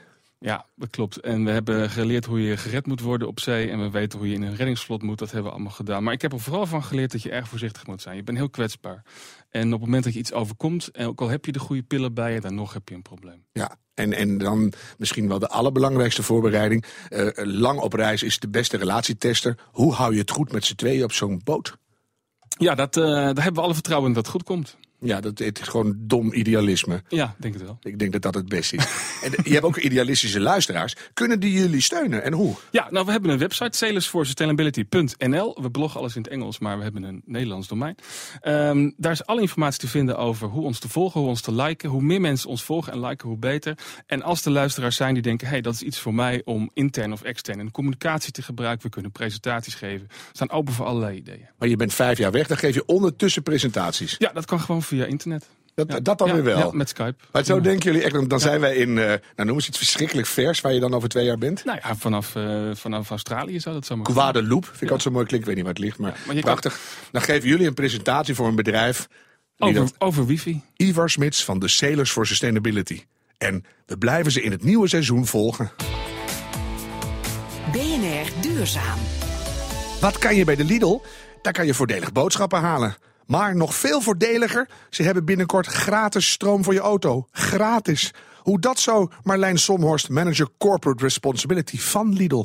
Ja, 0.44 0.66
dat 0.76 0.90
klopt. 0.90 1.20
En 1.20 1.46
we 1.46 1.52
hebben 1.52 1.90
geleerd 1.90 2.26
hoe 2.26 2.42
je 2.42 2.58
gered 2.58 2.86
moet 2.86 3.02
worden 3.02 3.28
op 3.28 3.40
zee. 3.40 3.70
En 3.70 3.82
we 3.82 3.90
weten 3.90 4.20
hoe 4.20 4.28
je 4.28 4.34
in 4.34 4.42
een 4.42 4.56
reddingsvlot 4.56 5.02
moet. 5.02 5.20
Dat 5.20 5.32
hebben 5.32 5.48
we 5.50 5.56
allemaal 5.56 5.74
gedaan. 5.74 6.04
Maar 6.04 6.14
ik 6.14 6.22
heb 6.22 6.34
er 6.34 6.40
vooral 6.40 6.66
van 6.66 6.84
geleerd 6.84 7.12
dat 7.12 7.22
je 7.22 7.32
erg 7.32 7.48
voorzichtig 7.48 7.88
moet 7.88 8.02
zijn. 8.02 8.16
Je 8.16 8.24
bent 8.24 8.38
heel 8.38 8.50
kwetsbaar. 8.50 9.04
En 9.52 9.66
op 9.66 9.72
het 9.72 9.82
moment 9.82 10.04
dat 10.04 10.14
je 10.14 10.20
iets 10.20 10.34
overkomt, 10.34 10.88
en 10.88 11.08
ook 11.08 11.22
al 11.22 11.30
heb 11.30 11.46
je 11.46 11.52
de 11.52 11.60
goede 11.60 11.84
pillen 11.84 12.14
bij 12.14 12.34
je, 12.34 12.42
dan 12.42 12.56
nog 12.56 12.74
heb 12.74 12.90
je 12.90 12.96
een 12.96 13.02
probleem. 13.02 13.46
Ja, 13.52 13.78
en, 13.94 14.14
en 14.14 14.38
dan 14.38 14.74
misschien 14.98 15.28
wel 15.28 15.40
de 15.40 15.48
allerbelangrijkste 15.48 16.24
voorbereiding. 16.24 16.86
Eh, 17.10 17.28
lang 17.36 17.80
op 17.80 17.94
reis 17.94 18.24
is 18.24 18.40
de 18.40 18.50
beste 18.50 18.78
relatietester. 18.78 19.58
Hoe 19.72 19.94
hou 19.94 20.14
je 20.14 20.20
het 20.20 20.32
goed 20.32 20.52
met 20.52 20.66
z'n 20.66 20.76
tweeën 20.76 21.04
op 21.04 21.12
zo'n 21.12 21.42
boot? 21.44 21.78
Ja, 22.58 22.76
dat, 22.76 22.98
eh, 22.98 23.04
daar 23.04 23.24
hebben 23.24 23.54
we 23.54 23.62
alle 23.62 23.74
vertrouwen 23.74 24.08
in 24.10 24.16
dat 24.16 24.24
het 24.24 24.34
goed 24.34 24.44
komt. 24.44 24.78
Ja, 25.04 25.22
dat, 25.22 25.40
het 25.40 25.60
is 25.60 25.68
gewoon 25.68 25.96
dom 25.98 26.34
idealisme. 26.34 27.04
Ja, 27.10 27.36
denk 27.38 27.54
het 27.54 27.64
wel. 27.64 27.78
Ik 27.82 28.00
denk 28.00 28.12
dat 28.12 28.22
dat 28.22 28.34
het 28.34 28.50
beste 28.50 28.76
is. 28.76 28.86
en 29.24 29.32
je 29.44 29.52
hebt 29.52 29.64
ook 29.64 29.78
idealistische 29.78 30.40
luisteraars. 30.40 30.96
Kunnen 31.14 31.40
die 31.40 31.52
jullie 31.52 31.82
steunen 31.82 32.24
en 32.24 32.34
hoe? 32.34 32.56
Ja, 32.72 32.88
nou, 32.92 33.06
we 33.06 33.12
hebben 33.12 33.30
een 33.30 33.38
website, 33.38 33.78
sailorsforsustainability.nl. 33.78 35.58
We 35.62 35.72
bloggen 35.72 36.00
alles 36.00 36.16
in 36.16 36.22
het 36.22 36.32
Engels, 36.32 36.60
maar 36.60 36.78
we 36.78 36.84
hebben 36.84 37.04
een 37.04 37.22
Nederlands 37.26 37.68
domein. 37.68 37.96
Ehm, 38.42 38.92
daar 38.98 39.12
is 39.12 39.26
alle 39.26 39.42
informatie 39.42 39.80
te 39.80 39.88
vinden 39.88 40.18
over 40.18 40.48
hoe 40.48 40.64
ons 40.64 40.80
te 40.80 40.90
volgen, 40.90 41.20
hoe 41.20 41.30
ons 41.30 41.42
te 41.42 41.54
liken. 41.54 41.90
Hoe 41.90 42.02
meer 42.02 42.22
mensen 42.22 42.50
ons 42.50 42.64
volgen 42.64 42.94
en 42.94 43.00
liken, 43.00 43.28
hoe 43.28 43.38
beter. 43.38 43.78
En 44.06 44.22
als 44.22 44.46
er 44.46 44.52
luisteraars 44.52 44.96
zijn 44.96 45.14
die 45.14 45.24
denken, 45.24 45.48
hey, 45.48 45.62
dat 45.62 45.74
is 45.74 45.82
iets 45.82 46.00
voor 46.00 46.14
mij 46.14 46.42
om 46.46 46.70
intern 46.74 47.12
of 47.12 47.22
extern 47.22 47.60
in 47.60 47.72
communicatie 47.72 48.32
te 48.32 48.42
gebruiken. 48.42 48.86
We 48.86 48.92
kunnen 48.92 49.12
presentaties 49.12 49.74
geven. 49.74 50.08
We 50.08 50.16
staan 50.32 50.52
open 50.52 50.74
voor 50.74 50.86
allerlei 50.86 51.18
ideeën. 51.18 51.48
Maar 51.58 51.68
je 51.68 51.76
bent 51.76 51.94
vijf 51.94 52.18
jaar 52.18 52.32
weg, 52.32 52.48
dan 52.48 52.58
geef 52.58 52.76
je 52.76 52.86
ondertussen 52.86 53.44
presentaties. 53.44 54.16
Ja, 54.18 54.32
dat 54.34 54.46
kan 54.46 54.60
gewoon 54.60 54.84
via 54.98 55.06
internet. 55.06 55.46
Dat, 55.76 55.92
Ja. 55.92 56.00
dat 56.00 56.18
dan 56.18 56.28
Ja, 56.28 56.34
weer 56.34 56.44
wel. 56.44 56.58
Ja, 56.58 56.70
met 56.72 56.90
Skype. 56.90 57.16
Maar 57.32 57.44
zo 57.44 57.56
Ja. 57.56 57.62
denken 57.62 57.92
jullie 57.92 58.06
echt, 58.08 58.30
dan 58.30 58.40
zijn 58.40 58.60
wij 58.60 58.76
in, 58.76 58.98
eh 58.98 59.06
nou 59.06 59.20
noem 59.36 59.56
eens 59.56 59.68
iets 59.68 59.78
verschrikkelijk 59.78 60.28
vers, 60.28 60.62
waar 60.62 60.74
je 60.74 60.80
dan 60.80 60.94
over 60.94 61.10
twee 61.10 61.26
jaar 61.26 61.38
bent. 61.38 61.64
Nou 61.66 61.80
ja, 61.84 61.96
vanaf, 61.96 62.36
eh, 62.36 62.70
vanaf 62.74 63.10
Australië 63.10 63.60
zou 63.60 63.76
dat 63.76 63.86
zomaar 63.86 64.06
kunnen. 64.06 64.24
Guadeloupe, 64.24 64.66
vind 64.66 64.76
ik 64.82 64.90
altijd 64.90 65.02
zo 65.02 65.12
mooi 65.12 65.26
klinkt, 65.26 65.48
ik 65.48 65.56
weet 65.56 65.64
niet 65.64 65.66
waar 65.66 65.74
het 65.74 65.84
ligt, 65.84 65.98
maar, 66.00 66.12
Ja, 66.12 66.26
maar 66.26 66.36
je 66.36 66.42
kan- 66.42 66.52
prachtig. 66.60 66.80
Dan 67.12 67.22
geven 67.22 67.50
jullie 67.50 67.68
een 67.68 67.74
presentatie 67.74 68.36
voor 68.36 68.48
een 68.48 68.56
bedrijf. 68.56 69.08
Over, 69.58 69.76
dat, 69.76 69.94
over 69.98 70.26
wifi. 70.26 70.62
Ivar 70.76 71.10
Smits 71.10 71.44
van 71.44 71.60
de 71.60 71.68
Sailors 71.68 72.12
for 72.12 72.28
Sustainability. 72.28 73.04
En 73.38 73.66
we 73.86 73.98
blijven 73.98 74.32
ze 74.32 74.42
in 74.42 74.52
het 74.52 74.64
nieuwe 74.64 74.88
seizoen 74.88 75.26
volgen. 75.28 75.72
BNR 77.72 78.28
Duurzaam. 78.42 79.00
Wat 80.02 80.18
kan 80.18 80.36
je 80.36 80.46
bij 80.46 80.56
de 80.56 80.64
Lidl? 80.64 81.00
Daar 81.42 81.54
kan 81.54 81.66
je 81.66 81.74
voordelig 81.74 82.12
boodschappen 82.12 82.60
halen. 82.60 82.96
Maar 83.32 83.56
nog 83.56 83.74
veel 83.74 84.02
voordeliger, 84.02 84.70
ze 84.90 85.04
hebben 85.04 85.26
binnenkort 85.26 85.66
gratis 85.66 86.32
stroom 86.32 86.64
voor 86.64 86.74
je 86.74 86.80
auto. 86.80 87.26
Gratis. 87.32 88.14
Hoe 88.44 88.60
dat 88.60 88.80
zo, 88.80 89.08
Marlijn 89.24 89.58
Somhorst, 89.58 90.10
manager 90.10 90.48
Corporate 90.58 91.04
Responsibility 91.04 91.78
van 91.78 92.14
Lidl. 92.14 92.44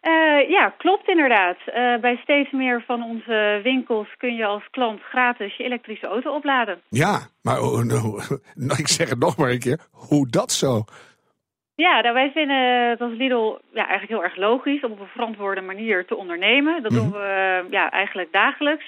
Eh, 0.00 0.48
ja, 0.48 0.74
klopt 0.78 1.08
inderdaad. 1.08 1.56
Eh, 1.66 2.00
bij 2.00 2.16
steeds 2.22 2.50
meer 2.50 2.82
van 2.86 3.02
onze 3.02 3.60
winkels 3.62 4.08
kun 4.16 4.34
je 4.34 4.44
als 4.44 4.62
klant 4.70 5.00
gratis 5.00 5.56
je 5.56 5.64
elektrische 5.64 6.06
auto 6.06 6.34
opladen. 6.34 6.80
Ja, 6.88 7.18
maar 7.42 7.60
oh, 7.60 7.82
nou, 7.82 8.22
nou, 8.66 8.78
ik 8.78 8.88
zeg 8.88 9.08
het 9.08 9.18
nog 9.18 9.36
maar 9.36 9.50
een 9.50 9.58
keer. 9.58 9.80
Hoe 9.90 10.28
dat 10.30 10.52
zo? 10.52 10.84
Ja, 11.74 12.00
nou, 12.00 12.14
wij 12.14 12.30
vinden 12.30 12.88
het 12.90 13.00
als 13.00 13.12
Lidl 13.12 13.58
ja, 13.72 13.86
eigenlijk 13.88 14.08
heel 14.08 14.22
erg 14.22 14.36
logisch 14.36 14.82
om 14.82 14.92
op 14.92 15.00
een 15.00 15.06
verantwoorde 15.06 15.60
manier 15.60 16.06
te 16.06 16.16
ondernemen. 16.16 16.82
Dat 16.82 16.92
doen 16.92 17.10
we 17.10 17.18
eh, 17.18 17.70
ja, 17.70 17.90
eigenlijk 17.90 18.32
dagelijks. 18.32 18.84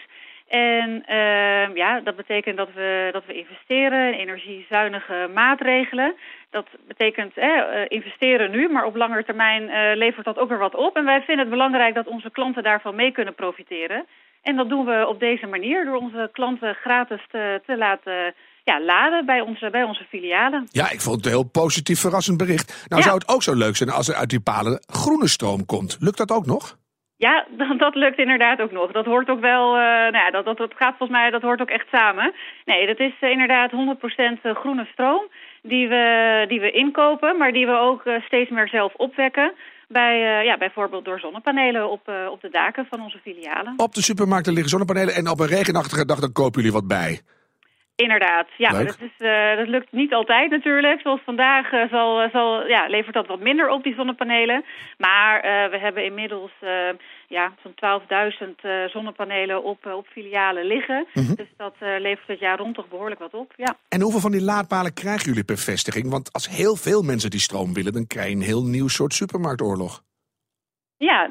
En 0.48 1.04
eh, 1.06 1.75
ja, 1.75 2.00
dat 2.00 2.16
betekent 2.16 2.56
dat 2.56 2.69
we, 2.75 3.08
dat 3.12 3.26
we 3.26 3.34
investeren 3.34 4.12
in 4.12 4.19
energiezuinige 4.20 5.31
maatregelen. 5.34 6.14
Dat 6.50 6.66
betekent 6.87 7.37
eh, 7.37 7.48
eh, 7.48 7.84
investeren 7.88 8.50
nu, 8.50 8.69
maar 8.69 8.84
op 8.84 8.96
lange 8.96 9.25
termijn 9.25 9.69
eh, 9.69 9.96
levert 9.96 10.25
dat 10.25 10.38
ook 10.38 10.48
weer 10.48 10.58
wat 10.58 10.75
op. 10.75 10.96
En 10.96 11.04
wij 11.04 11.19
vinden 11.22 11.44
het 11.44 11.54
belangrijk 11.54 11.94
dat 11.94 12.06
onze 12.06 12.31
klanten 12.31 12.62
daarvan 12.62 12.94
mee 12.94 13.12
kunnen 13.12 13.34
profiteren. 13.34 14.06
En 14.43 14.56
dat 14.56 14.69
doen 14.69 14.84
we 14.84 15.06
op 15.08 15.20
deze 15.20 15.46
manier 15.46 15.84
door 15.84 15.96
onze 15.96 16.28
klanten 16.32 16.75
gratis 16.75 17.26
te, 17.31 17.60
te 17.66 17.76
laten 17.76 18.34
ja, 18.64 18.81
laden 18.81 19.26
bij 19.26 19.40
onze, 19.40 19.70
bij 19.70 19.82
onze 19.82 20.04
filialen. 20.08 20.66
Ja, 20.70 20.90
ik 20.90 21.00
vond 21.00 21.16
het 21.16 21.25
een 21.25 21.31
heel 21.31 21.50
positief 21.50 22.00
verrassend 22.00 22.37
bericht. 22.37 22.87
Nou 22.88 23.00
Ja. 23.00 23.06
zou 23.08 23.19
het 23.19 23.28
ook 23.28 23.43
zo 23.43 23.55
leuk 23.55 23.76
zijn 23.76 23.91
als 23.91 24.08
er 24.08 24.15
uit 24.15 24.31
die 24.31 24.41
palen 24.41 24.82
groene 24.86 25.29
stroom 25.29 25.67
komt. 25.67 25.96
Lukt 26.00 26.19
dat 26.19 26.31
ook 26.31 26.46
nog? 26.46 26.76
Ja, 27.17 27.46
dat, 27.79 27.94
lukt 27.94 28.19
inderdaad 28.19 28.61
ook 28.61 28.73
nog. 28.73 28.93
Dat 28.93 29.05
hoort 29.05 29.29
ook 29.29 29.41
wel, 29.41 29.67
eh, 29.77 29.82
nou 29.82 30.17
ja, 30.17 30.31
dat, 30.31 30.44
dat, 30.44 30.73
gaat 30.77 30.96
volgens 30.99 31.19
mij, 31.19 31.31
dat 31.31 31.43
hoort 31.43 31.61
ook 31.61 31.70
echt 31.70 31.89
samen. 31.91 32.35
Nee, 32.65 32.87
dat 32.87 32.99
is 32.99 33.13
eh, 33.20 33.31
inderdaad 33.31 33.70
100% 33.70 33.75
groene 34.55 34.87
stroom 34.93 35.29
die 35.69 35.89
we, 35.89 36.44
die 36.49 36.61
we 36.61 36.70
inkopen, 36.70 37.37
maar 37.39 37.53
die 37.53 37.67
we 37.67 37.79
ook 37.79 38.05
eh, 38.05 38.23
steeds 38.23 38.51
meer 38.51 38.69
zelf 38.69 38.94
opwekken. 38.94 39.53
Bij, 39.89 40.39
eh, 40.39 40.44
ja, 40.44 40.56
bijvoorbeeld 40.58 41.05
door 41.05 41.20
zonnepanelen 41.20 41.91
op, 41.91 42.08
eh, 42.08 42.15
op 42.31 42.41
de 42.41 42.51
daken 42.51 42.87
van 42.91 43.03
onze 43.03 43.19
filialen. 43.19 43.75
Op 43.77 43.94
de 43.94 44.03
supermarkten 44.03 44.53
liggen 44.53 44.70
zonnepanelen 44.70 45.15
en 45.15 45.29
op 45.29 45.41
een 45.41 45.46
regenachtige 45.46 46.06
dag 46.06 46.19
dan 46.19 46.32
kopen 46.32 46.63
jullie 46.63 46.73
wat 46.73 46.87
bij. 46.87 47.20
Inderdaad, 47.96 48.46
ja, 48.56 48.70
dat, 48.70 48.98
is, 49.00 49.26
eh, 49.26 49.56
dat 49.56 49.69
lukt 49.69 49.93
niet 49.93 50.12
altijd 50.12 50.50
natuurlijk. 50.50 51.00
Zoals 51.00 51.20
vandaag 51.24 51.72
eh, 51.72 51.91
zal, 51.91 52.20
eh, 52.20 52.31
zal, 52.31 52.69
ja, 52.69 52.86
levert 52.86 53.15
dat 53.15 53.26
wat 53.26 53.41
minder 53.41 53.70
op, 53.70 53.82
die 53.82 53.94
zonnepanelen. 53.94 54.65
Maar 54.98 55.41
we 55.70 55.79
hebben 55.79 56.05
inmiddels 56.05 56.50
ja, 57.29 57.55
zo'n 57.62 57.74
12.000 57.74 58.55
eh, 58.60 58.84
zonnepanelen 58.84 59.62
op, 59.65 59.86
op 59.86 60.06
filialen 60.06 60.65
liggen. 60.65 61.06
Mhm. 61.15 61.34
Dus 61.34 61.48
dat 61.56 61.74
levert 61.79 62.26
het 62.26 62.38
jaar 62.38 62.58
rond 62.58 62.74
toch 62.74 62.88
behoorlijk 62.88 63.20
wat 63.20 63.34
op, 63.34 63.53
ja. 63.56 63.76
En 63.88 64.00
hoeveel 64.00 64.20
van 64.20 64.32
die 64.32 64.43
laadpalen 64.43 64.93
krijgen 64.93 65.24
jullie 65.24 65.44
per 65.44 65.58
vestiging? 65.58 66.10
Want 66.10 66.32
als 66.32 66.48
heel 66.48 66.76
veel 66.76 67.03
mensen 67.03 67.31
die 67.31 67.41
stroom 67.41 67.74
willen, 67.74 67.93
dan 67.93 68.06
krijg 68.06 68.29
je 68.29 68.34
een 68.34 68.43
heel 68.43 68.65
nieuw 68.65 68.88
soort 68.88 69.15
supermarktoorlog. 69.15 70.03
Ja, 71.08 71.29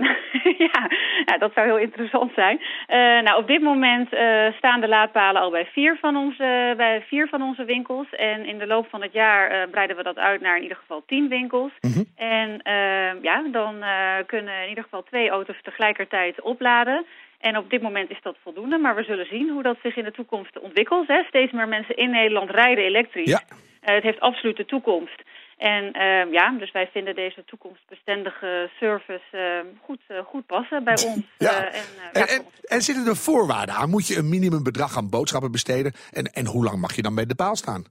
ja, 0.58 0.90
nou, 1.26 1.40
dat 1.40 1.54
zou 1.54 1.66
heel 1.68 1.78
interessant 1.78 2.32
zijn. 2.36 2.62
Eh, 2.88 2.98
nou, 2.98 3.38
op 3.38 3.48
dit 3.48 3.62
moment 3.62 4.14
eh, 4.14 4.54
staan 4.58 4.82
de 4.82 4.88
laadpalen 4.88 5.42
al 5.42 5.52
bij 5.52 5.66
vier, 5.66 5.98
van 6.02 6.16
onze, 6.16 6.74
bij 6.78 7.04
vier 7.08 7.28
van 7.28 7.42
onze 7.42 7.66
winkels. 7.66 8.10
En 8.10 8.46
in 8.46 8.58
de 8.58 8.68
loop 8.68 8.88
van 8.90 9.02
het 9.02 9.14
jaar 9.14 9.50
eh, 9.50 9.70
breiden 9.70 9.96
we 9.96 10.04
dat 10.04 10.18
uit 10.18 10.42
naar 10.42 10.56
in 10.56 10.62
ieder 10.62 10.78
geval 10.78 11.04
tien 11.06 11.28
winkels. 11.28 11.72
Mhm. 11.82 12.04
En 12.16 12.62
eh, 12.62 13.22
ja, 13.22 13.44
dan 13.52 13.84
eh, 13.84 14.16
kunnen 14.26 14.62
in 14.62 14.70
ieder 14.70 14.84
geval 14.84 15.04
twee 15.04 15.30
auto's 15.30 15.62
tegelijkertijd 15.62 16.42
opladen. 16.42 17.06
En 17.40 17.58
op 17.58 17.70
dit 17.70 17.82
moment 17.82 18.10
is 18.10 18.22
dat 18.22 18.38
voldoende, 18.44 18.78
maar 18.78 18.96
we 18.96 19.04
zullen 19.04 19.26
zien 19.26 19.50
hoe 19.50 19.64
dat 19.64 19.78
zich 19.84 19.96
in 19.96 20.04
de 20.04 20.12
toekomst 20.12 20.60
ontwikkelt. 20.60 21.08
Hè. 21.08 21.24
Steeds 21.28 21.52
meer 21.52 21.68
mensen 21.68 21.96
in 21.96 22.10
Nederland 22.10 22.50
rijden 22.50 22.84
elektrisch. 22.84 23.30
Ja. 23.30 23.42
Eh, 23.82 23.96
het 23.96 24.04
heeft 24.04 24.20
absoluut 24.20 24.58
de 24.58 24.66
toekomst. 24.66 25.24
En 25.58 25.92
ehm, 25.92 26.32
ja, 26.32 26.52
dus 26.52 26.72
wij 26.72 26.90
vinden 26.94 27.16
deze 27.16 27.44
toekomstbestendige 27.46 28.70
service 28.80 29.22
ehm, 29.32 29.66
goed, 29.82 30.02
eh, 30.08 30.18
goed 30.26 30.46
passen 30.46 30.84
bij 30.84 30.98
ons. 31.06 31.26
Ja. 31.38 31.50
eh, 31.52 31.80
en, 31.80 31.86
eh, 31.98 32.14
ja, 32.14 32.22
En, 32.22 32.28
en, 32.28 32.46
en 32.64 32.82
zitten 32.82 33.08
er 33.08 33.16
voorwaarden 33.16 33.76
aan? 33.76 33.90
Moet 33.90 34.08
je 34.08 34.18
een 34.18 34.30
minimumbedrag 34.30 34.98
aan 34.98 35.10
boodschappen 35.10 35.52
besteden? 35.52 35.94
En, 36.12 36.26
en 36.26 36.46
hoe 36.46 36.64
lang 36.64 36.80
mag 36.80 36.96
je 36.96 37.02
dan 37.02 37.16
bij 37.16 37.26
de 37.26 37.36
paal 37.36 37.56
staan? 37.56 37.84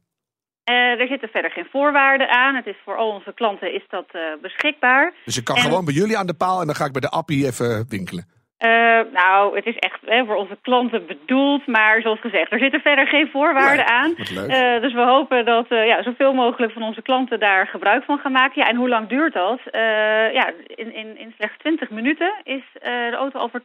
Er 0.65 1.07
zitten 1.07 1.29
verder 1.29 1.51
geen 1.51 1.69
voorwaarden 1.71 2.29
aan. 2.29 2.55
Het 2.55 2.67
is 2.67 2.77
voor 2.85 2.97
al 2.97 3.11
onze 3.11 3.33
klanten 3.35 3.75
is 3.75 3.85
dat 3.89 4.07
beschikbaar. 4.41 5.15
Dus 5.25 5.37
ik 5.37 5.45
kan 5.45 5.57
gewoon 5.57 5.85
bij 5.85 5.95
jullie 5.95 6.19
aan 6.19 6.27
de 6.27 6.35
paal 6.35 6.61
en 6.61 6.67
dan 6.67 6.75
ga 6.75 6.85
ik 6.85 6.93
bij 6.93 7.01
de 7.01 7.09
appie 7.09 7.47
even 7.47 7.89
winkelen. 7.89 8.27
Eh, 8.59 9.01
nou, 9.13 9.57
het 9.57 9.67
is 9.67 9.77
echt 9.77 10.01
hè, 10.05 10.25
voor 10.25 10.37
onze 10.37 10.59
klanten 10.63 11.07
bedoeld, 11.07 11.67
maar 11.67 12.01
zoals 12.01 12.21
gezegd, 12.21 12.53
er 12.53 12.59
zitten 12.59 12.81
verder 12.81 13.07
geen 13.07 13.31
voorwaarden 13.31 13.87
aan. 13.87 14.15
Eh, 14.17 14.81
dus 14.81 14.93
we 14.93 15.01
hopen 15.01 15.45
dat 15.45 15.67
eh, 15.69 15.87
ja, 15.87 16.03
zoveel 16.03 16.33
mogelijk 16.33 16.73
van 16.73 16.83
onze 16.83 17.03
klanten 17.03 17.41
daar 17.41 17.67
gebruik 17.67 18.05
van 18.05 18.19
gaan 18.19 18.33
maken. 18.33 18.63
Ja, 18.63 18.69
en 18.69 18.77
hoe 18.77 18.89
lang 18.89 19.09
duurt 19.09 19.33
dat? 19.33 19.61
Ja, 20.33 20.53
in, 20.67 20.95
in, 20.95 21.19
in 21.19 21.33
slechts 21.37 21.59
20 21.59 21.91
minuten 21.91 22.35
is 22.43 22.63
de 22.73 23.17
auto 23.17 23.39
al 23.39 23.49
voor 23.49 23.63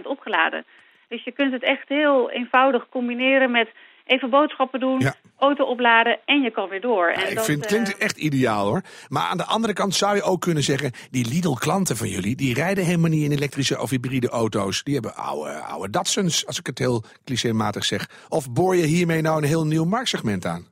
80% 0.00 0.02
opgeladen. 0.02 0.64
Dus 1.08 1.24
je 1.24 1.32
kunt 1.32 1.52
het 1.52 1.62
echt 1.62 1.88
heel 1.88 2.30
eenvoudig 2.30 2.88
combineren 2.88 3.50
met 3.50 3.68
even 4.04 4.30
boodschappen 4.30 4.80
doen, 4.80 5.00
Ja. 5.00 5.14
auto 5.38 5.64
opladen 5.64 6.18
en 6.24 6.40
je 6.42 6.50
kan 6.50 6.68
weer 6.68 6.80
door. 6.80 7.08
Ja, 7.08 7.22
en 7.22 7.28
ik 7.30 7.36
dat, 7.36 7.44
vind 7.44 7.62
het 7.62 7.72
eh, 7.72 7.82
klinkt 7.82 7.98
echt 8.00 8.16
ideaal 8.16 8.66
hoor. 8.66 8.82
Maar 9.08 9.22
aan 9.22 9.36
de 9.36 9.44
andere 9.44 9.72
kant 9.72 9.94
zou 9.94 10.16
je 10.16 10.22
ook 10.22 10.40
kunnen 10.40 10.62
zeggen... 10.62 10.92
die 11.10 11.26
Lidl-klanten 11.28 11.96
van 11.96 12.08
jullie, 12.08 12.36
die 12.36 12.54
rijden 12.54 12.84
helemaal 12.84 13.10
niet 13.10 13.24
in 13.24 13.32
elektrische 13.32 13.80
of 13.80 13.90
hybride 13.90 14.28
auto's. 14.28 14.82
Die 14.82 14.94
hebben 14.94 15.14
oude, 15.14 15.50
oude 15.50 15.90
Datsuns, 15.90 16.46
als 16.46 16.58
ik 16.58 16.66
het 16.66 16.78
heel 16.78 17.04
clichématig 17.24 17.84
zeg. 17.84 18.08
Of 18.28 18.50
boor 18.50 18.76
je 18.76 18.84
hiermee 18.84 19.20
nou 19.22 19.42
een 19.42 19.48
heel 19.48 19.66
nieuw 19.66 19.84
marktsegment 19.84 20.46
aan? 20.46 20.66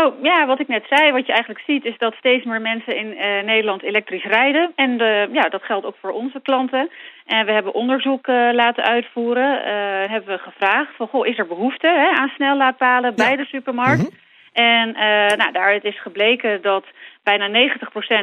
Nou 0.00 0.14
ja, 0.22 0.46
wat 0.46 0.60
ik 0.60 0.68
net 0.68 0.84
zei, 0.88 1.12
wat 1.12 1.26
je 1.26 1.32
eigenlijk 1.32 1.64
ziet 1.66 1.84
is 1.84 1.98
dat 1.98 2.14
steeds 2.14 2.44
meer 2.44 2.60
mensen 2.60 2.96
in 2.96 3.16
eh, 3.16 3.44
Nederland 3.44 3.82
elektrisch 3.82 4.24
rijden. 4.24 4.72
En 4.74 5.00
eh, 5.00 5.32
ja, 5.32 5.48
dat 5.48 5.62
geldt 5.62 5.86
ook 5.86 5.96
voor 6.00 6.10
onze 6.10 6.40
klanten. 6.42 6.90
En 7.26 7.46
we 7.46 7.52
hebben 7.52 7.74
onderzoek 7.74 8.26
eh, 8.26 8.48
laten 8.52 8.84
uitvoeren. 8.84 9.50
Hebben 10.10 10.34
we 10.34 10.38
gevraagd 10.38 10.96
van, 10.96 11.08
goh, 11.08 11.26
is 11.26 11.38
er 11.38 11.46
behoefte 11.46 11.86
hè, 11.86 12.20
aan 12.20 12.32
snellaadpalen 12.34 13.14
bij 13.14 13.36
de 13.36 13.44
supermarkt? 13.44 14.02
Mhm. 14.02 14.29
En 14.52 14.94
eh, 14.94 15.36
nou, 15.36 15.52
daaruit 15.52 15.84
is 15.84 16.00
gebleken 16.02 16.62
dat 16.62 16.84
bijna 17.22 17.68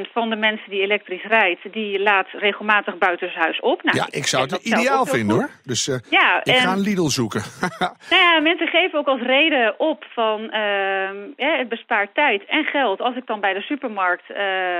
90% 0.07 0.11
van 0.11 0.29
de 0.29 0.35
mensen 0.35 0.69
die 0.69 0.81
elektrisch 0.81 1.23
rijdt, 1.23 1.73
die 1.73 1.99
laat 1.99 2.27
regelmatig 2.31 2.97
buitenshuis 2.97 3.59
op. 3.59 3.83
Nou, 3.83 3.97
ja, 3.97 4.07
ik 4.09 4.25
zou 4.25 4.43
het 4.43 4.65
ideaal 4.65 5.05
vinden 5.05 5.35
hoor. 5.35 5.49
Dus 5.63 5.85
Ja, 6.09 6.39
ik 6.43 6.53
en- 6.53 6.61
ga 6.61 6.71
een 6.71 6.79
Lidl 6.79 7.07
zoeken. 7.07 7.41
Nou 8.09 8.21
ja, 8.21 8.39
mensen 8.39 8.67
geven 8.67 8.99
ook 8.99 9.07
als 9.07 9.21
reden 9.21 9.79
op 9.79 10.05
van 10.13 10.51
ehm, 10.51 11.15
ja, 11.35 11.57
het 11.57 11.69
bespaart 11.69 12.13
tijd 12.13 12.45
en 12.45 12.63
geld 12.65 13.01
als 13.01 13.15
ik 13.15 13.25
dan 13.27 13.39
bij 13.39 13.53
de 13.53 13.61
supermarkt 13.61 14.29
eh, 14.29 14.37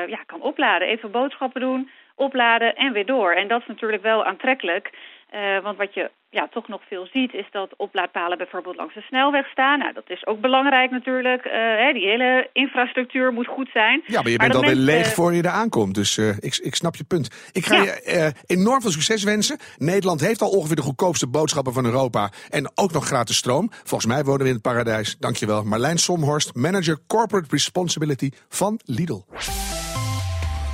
ja, 0.08 0.20
kan 0.26 0.42
opladen. 0.42 0.88
Even 0.88 1.12
boodschappen 1.12 1.62
doen, 1.62 1.90
opladen 2.16 2.76
en 2.76 2.94
weer 2.94 3.06
door. 3.06 3.32
En 3.34 3.48
dat 3.48 3.62
is 3.62 3.68
natuurlijk 3.68 4.02
wel 4.04 4.26
aantrekkelijk. 4.26 4.90
Eh, 5.30 5.64
want 5.64 5.78
wat 5.78 5.94
je 5.94 6.12
ja, 6.30 6.48
toch 6.52 6.68
nog 6.68 6.82
veel 6.88 7.08
ziet 7.12 7.34
is 7.34 7.48
dat 7.52 7.74
oplaadpalen 7.78 8.38
bijvoorbeeld 8.38 8.76
langs 8.76 8.94
de 8.94 9.02
snelweg 9.02 9.48
staan. 9.48 9.80
Nou, 9.80 9.94
dat 9.94 10.10
is 10.10 10.26
ook 10.26 10.42
belangrijk 10.42 10.92
natuurlijk. 10.92 11.46
Eh, 11.46 11.52
hè, 11.54 11.94
die 11.94 12.08
hele 12.08 12.50
infrastructuur 12.54 13.34
moet 13.34 13.48
goed 13.48 13.70
zijn. 13.74 14.04
Ja, 14.06 14.22
maar 14.22 14.32
je 14.32 14.38
bent 14.38 14.56
alweer 14.56 14.70
mensen- 14.76 14.86
leeg 14.96 15.14
voor 15.14 15.34
je 15.34 15.42
er 15.42 15.50
aankomt. 15.50 15.96
Dus 15.96 16.18
eh, 16.18 16.30
ik, 16.30 16.56
ik 16.58 16.76
snap 16.76 16.96
je 16.96 17.04
punt. 17.04 17.50
Ik 17.52 17.66
ga 17.66 17.76
Ja. 17.76 17.84
je 17.84 18.34
enorm 18.46 18.82
veel 18.82 18.92
succes 18.92 19.24
wensen. 19.24 19.58
Nederland 19.78 20.20
heeft 20.22 20.42
al 20.42 20.50
ongeveer 20.50 20.76
de 20.76 20.82
goedkoopste 20.82 21.28
boodschappen 21.28 21.74
van 21.74 21.86
Europa. 21.86 22.32
En 22.50 22.72
ook 22.76 22.92
nog 22.92 23.06
gratis 23.06 23.38
stroom. 23.38 23.70
Volgens 23.72 24.06
mij 24.14 24.24
wonen 24.24 24.42
we 24.42 24.48
in 24.48 24.54
het 24.54 24.62
paradijs. 24.62 25.18
Dankjewel. 25.20 25.64
Marlijn 25.64 25.98
Somhorst, 25.98 26.56
manager 26.56 26.98
Corporate 27.08 27.48
Responsibility 27.50 28.30
van 28.50 28.80
Lidl. 28.86 29.22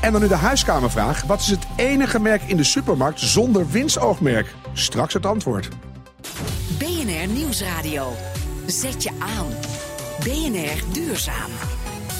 En 0.03 0.11
dan 0.11 0.21
nu 0.21 0.27
de 0.27 0.35
huiskamervraag. 0.35 1.23
Wat 1.23 1.39
is 1.39 1.49
het 1.49 1.67
enige 1.75 2.19
merk 2.19 2.41
in 2.43 2.57
de 2.57 2.63
supermarkt 2.63 3.19
zonder 3.19 3.69
winstoogmerk? 3.69 4.55
Straks 4.73 5.13
het 5.13 5.25
antwoord. 5.25 5.69
BNR 6.77 7.27
Nieuwsradio. 7.27 8.11
Zet 8.65 9.03
je 9.03 9.09
aan. 9.19 9.47
BNR 10.19 10.93
Duurzaam. 10.93 11.49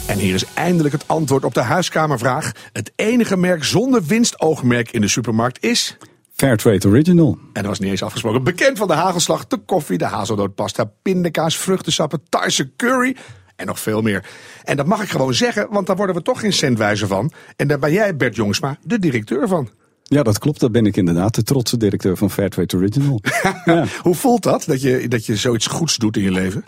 En 0.07 0.17
hier 0.17 0.33
is 0.33 0.45
eindelijk 0.53 0.93
het 0.93 1.07
antwoord 1.07 1.43
op 1.43 1.53
de 1.53 1.61
huiskamervraag. 1.61 2.51
Het 2.73 2.91
enige 2.95 3.37
merk 3.37 3.63
zonder 3.63 4.03
winstoogmerk 4.03 4.91
in 4.91 5.01
de 5.01 5.07
supermarkt 5.07 5.63
is... 5.63 5.97
Fairtrade 6.33 6.87
Original. 6.87 7.37
En 7.53 7.61
dat 7.61 7.65
was 7.65 7.79
niet 7.79 7.89
eens 7.89 8.03
afgesproken. 8.03 8.43
Bekend 8.43 8.77
van 8.77 8.87
de 8.87 8.93
hagelslag, 8.93 9.47
de 9.47 9.57
koffie, 9.57 9.97
de 9.97 10.05
hazelnootpasta, 10.05 10.91
pindakaas, 11.01 11.57
vruchtensappen, 11.57 12.21
Thaise 12.29 12.75
curry 12.75 13.15
en 13.55 13.65
nog 13.65 13.79
veel 13.79 14.01
meer. 14.01 14.25
En 14.63 14.77
dat 14.77 14.86
mag 14.86 15.03
ik 15.03 15.10
gewoon 15.10 15.33
zeggen, 15.33 15.67
want 15.69 15.88
daar 15.88 15.95
worden 15.95 16.15
we 16.15 16.22
toch 16.22 16.39
geen 16.39 16.53
cent 16.53 16.77
wijzer 16.77 17.07
van. 17.07 17.31
En 17.55 17.67
daar 17.67 17.79
ben 17.79 17.91
jij, 17.91 18.15
Bert 18.15 18.36
Jongsma, 18.36 18.77
de 18.83 19.00
directeur 19.00 19.48
van. 19.48 19.69
Ja, 20.03 20.24
dat 20.24 20.39
klopt. 20.39 20.60
Dat 20.60 20.72
ben 20.72 20.86
ik 20.86 20.98
inderdaad. 20.98 21.36
De 21.36 21.43
trotse 21.43 21.77
directeur 21.77 22.17
van 22.17 22.31
Fairtrade 22.31 22.75
Original. 22.75 23.22
ja. 23.65 23.86
Hoe 24.01 24.15
voelt 24.15 24.43
dat, 24.43 24.63
dat 24.65 24.81
je, 24.81 25.07
dat 25.07 25.25
je 25.25 25.36
zoiets 25.36 25.67
goeds 25.67 25.98
doet 25.98 26.17
in 26.17 26.24
je 26.24 26.31
leven? 26.31 26.63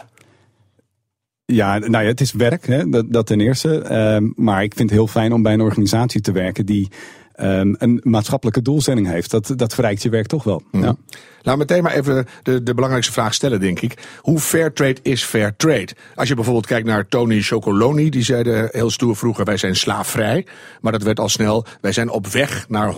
ja, 1.46 1.78
nou 1.78 2.04
ja, 2.04 2.10
het 2.10 2.22
is 2.22 2.32
werk, 2.32 2.68
hè? 2.68 2.90
Dat, 2.90 3.14
dat 3.14 3.26
ten 3.26 3.42
eerste. 3.42 3.82
Ehm, 3.82 4.30
maar 4.36 4.64
ik 4.64 4.74
vind 4.74 4.90
het 4.90 5.00
heel 5.00 5.08
fijn 5.08 5.34
om 5.34 5.42
bij 5.42 5.54
een 5.54 5.62
organisatie 5.62 6.22
te 6.22 6.32
werken 6.32 6.66
die 6.66 6.92
ehm, 7.36 7.74
een 7.78 8.00
maatschappelijke 8.04 8.62
doelstelling 8.62 9.08
heeft. 9.08 9.32
Dat, 9.32 9.54
dat 9.56 9.74
verrijkt 9.74 10.04
je 10.04 10.10
werk 10.10 10.28
toch 10.28 10.44
wel. 10.44 10.64
Ja. 10.72 10.80
Laten 10.82 10.98
we 11.42 11.58
meteen 11.58 11.84
maar 11.84 11.94
even 11.94 12.26
de, 12.44 12.64
de 12.64 12.74
belangrijkste 12.74 13.14
vraag 13.14 13.34
stellen, 13.34 13.60
denk 13.60 13.80
ik. 13.80 14.20
Hoe 14.22 14.40
fair 14.40 14.74
trade 14.74 14.98
is 15.02 15.24
fair 15.24 15.56
trade? 15.56 15.90
Als 16.16 16.28
je 16.28 16.36
bijvoorbeeld 16.36 16.66
kijkt 16.66 16.88
naar 16.88 17.08
Tony 17.08 17.42
Chocoloni, 17.42 18.10
die 18.10 18.24
zeiden 18.24 18.70
heel 18.72 18.90
stoer 18.90 19.16
vroeger: 19.16 19.46
wij 19.46 19.58
zijn 19.58 19.76
slaafvrij. 19.76 20.46
Maar 20.82 20.92
dat 20.92 21.04
werd 21.04 21.20
al 21.20 21.30
snel: 21.30 21.66
wij 21.82 21.92
zijn 21.92 22.10
op 22.10 22.28
weg 22.28 22.70
naar 22.70 22.94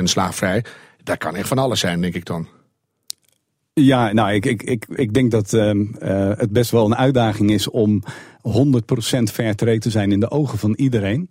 100% 0.00 0.02
slaafvrij. 0.02 0.64
Dat 1.02 1.18
kan 1.18 1.36
echt 1.36 1.48
van 1.48 1.58
alles 1.58 1.80
zijn, 1.80 2.00
denk 2.00 2.14
ik 2.14 2.24
dan. 2.24 2.48
Ja, 3.72 4.12
nou, 4.12 4.32
ik, 4.32 4.46
ik, 4.46 4.62
ik, 4.62 4.86
ik 4.88 5.14
denk 5.14 5.30
dat 5.30 5.52
ehm, 5.52 5.84
eh, 5.98 6.30
het 6.36 6.52
best 6.52 6.70
wel 6.70 6.84
een 6.84 6.96
uitdaging 6.96 7.50
is 7.50 7.70
om 7.70 8.02
100% 8.42 9.22
fair 9.32 9.54
trade 9.54 9.78
te 9.78 9.90
zijn 9.90 10.12
in 10.12 10.20
de 10.20 10.30
ogen 10.30 10.58
van 10.58 10.74
iedereen. 10.76 11.30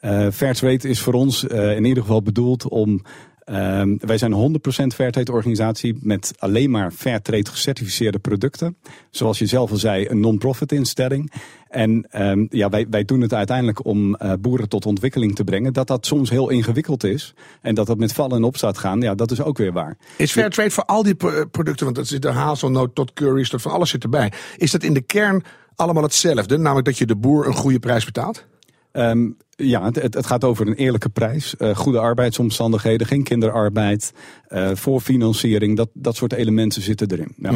Eh 0.00 0.26
fair 0.32 0.54
trade 0.54 0.88
is 0.88 1.00
voor 1.00 1.14
ons 1.14 1.46
eh, 1.46 1.76
in 1.76 1.84
ieder 1.84 2.02
geval 2.02 2.22
bedoeld 2.22 2.68
om. 2.68 3.02
ehm, 3.44 3.96
wij 3.98 4.18
zijn 4.18 4.32
een 4.32 4.38
100% 4.38 4.94
Fairtrade 4.94 5.32
organisatie 5.32 5.98
met 6.00 6.32
alleen 6.38 6.70
maar 6.70 6.90
Fairtrade 6.90 7.50
gecertificeerde 7.50 8.18
producten. 8.18 8.76
Zoals 9.10 9.38
je 9.38 9.46
zelf 9.46 9.70
al 9.70 9.76
zei, 9.76 10.06
een 10.08 10.20
non-profit 10.20 10.72
instelling. 10.72 11.32
En 11.68 12.06
ehm, 12.10 12.46
ja, 12.50 12.68
wij, 12.68 12.86
wij 12.90 13.04
doen 13.04 13.20
het 13.20 13.34
uiteindelijk 13.34 13.84
om 13.84 14.14
eh, 14.14 14.32
boeren 14.40 14.68
tot 14.68 14.86
ontwikkeling 14.86 15.34
te 15.34 15.44
brengen. 15.44 15.72
Dat 15.72 15.86
dat 15.86 16.06
soms 16.06 16.30
heel 16.30 16.48
ingewikkeld 16.48 17.04
is 17.04 17.34
en 17.62 17.74
dat 17.74 17.86
dat 17.86 17.98
met 17.98 18.12
vallen 18.12 18.36
en 18.36 18.44
opstaat 18.44 18.78
gaan, 18.78 19.00
ja, 19.00 19.14
dat 19.14 19.30
is 19.30 19.40
ook 19.42 19.58
weer 19.58 19.72
waar. 19.72 19.96
Is 20.16 20.32
fair 20.32 20.50
trade 20.50 20.70
voor 20.70 20.84
al 20.84 21.02
die 21.02 21.14
pro- 21.14 21.46
producten, 21.46 21.84
want 21.84 21.96
dat 21.96 22.06
zit 22.06 22.22
de 22.22 22.30
hazelnoot 22.30 22.94
tot 22.94 23.12
curry's, 23.12 23.48
tot 23.48 23.62
van 23.62 23.72
alles 23.72 23.90
zit 23.90 24.02
erbij. 24.02 24.32
Is 24.56 24.70
dat 24.70 24.82
in 24.82 24.94
de 24.94 25.02
kern 25.02 25.42
allemaal 25.74 26.02
hetzelfde? 26.02 26.56
Namelijk 26.58 26.86
dat 26.86 26.98
je 26.98 27.06
de 27.06 27.16
boer 27.16 27.46
een 27.46 27.54
goede 27.54 27.78
prijs 27.78 28.04
betaalt? 28.04 28.46
Ehm, 28.92 29.28
ja, 29.66 29.84
het, 29.84 30.14
het- 30.14 30.26
gaat 30.26 30.44
over 30.44 30.66
een 30.66 30.74
eerlijke 30.74 31.08
prijs, 31.08 31.56
eh, 31.56 31.76
goede 31.76 31.98
arbeidsomstandigheden, 31.98 33.06
geen 33.06 33.22
kinderarbeid, 33.22 34.12
eh 34.48 34.70
voorfinanciering, 34.74 35.76
dat, 35.76 35.88
dat 35.92 36.16
soort 36.16 36.32
elementen 36.32 36.82
zitten 36.82 37.10
erin. 37.10 37.32
Ja. 37.36 37.52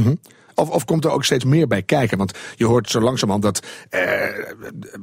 Of, 0.54 0.70
of 0.70 0.84
komt 0.84 1.04
er 1.04 1.10
ook 1.10 1.24
steeds 1.24 1.44
meer 1.44 1.66
bij 1.66 1.82
kijken? 1.82 2.18
Want 2.18 2.38
je 2.56 2.64
hoort 2.64 2.90
zo 2.90 3.00
langzamerhand 3.00 3.44
dat 3.44 3.66
eh, 3.88 4.02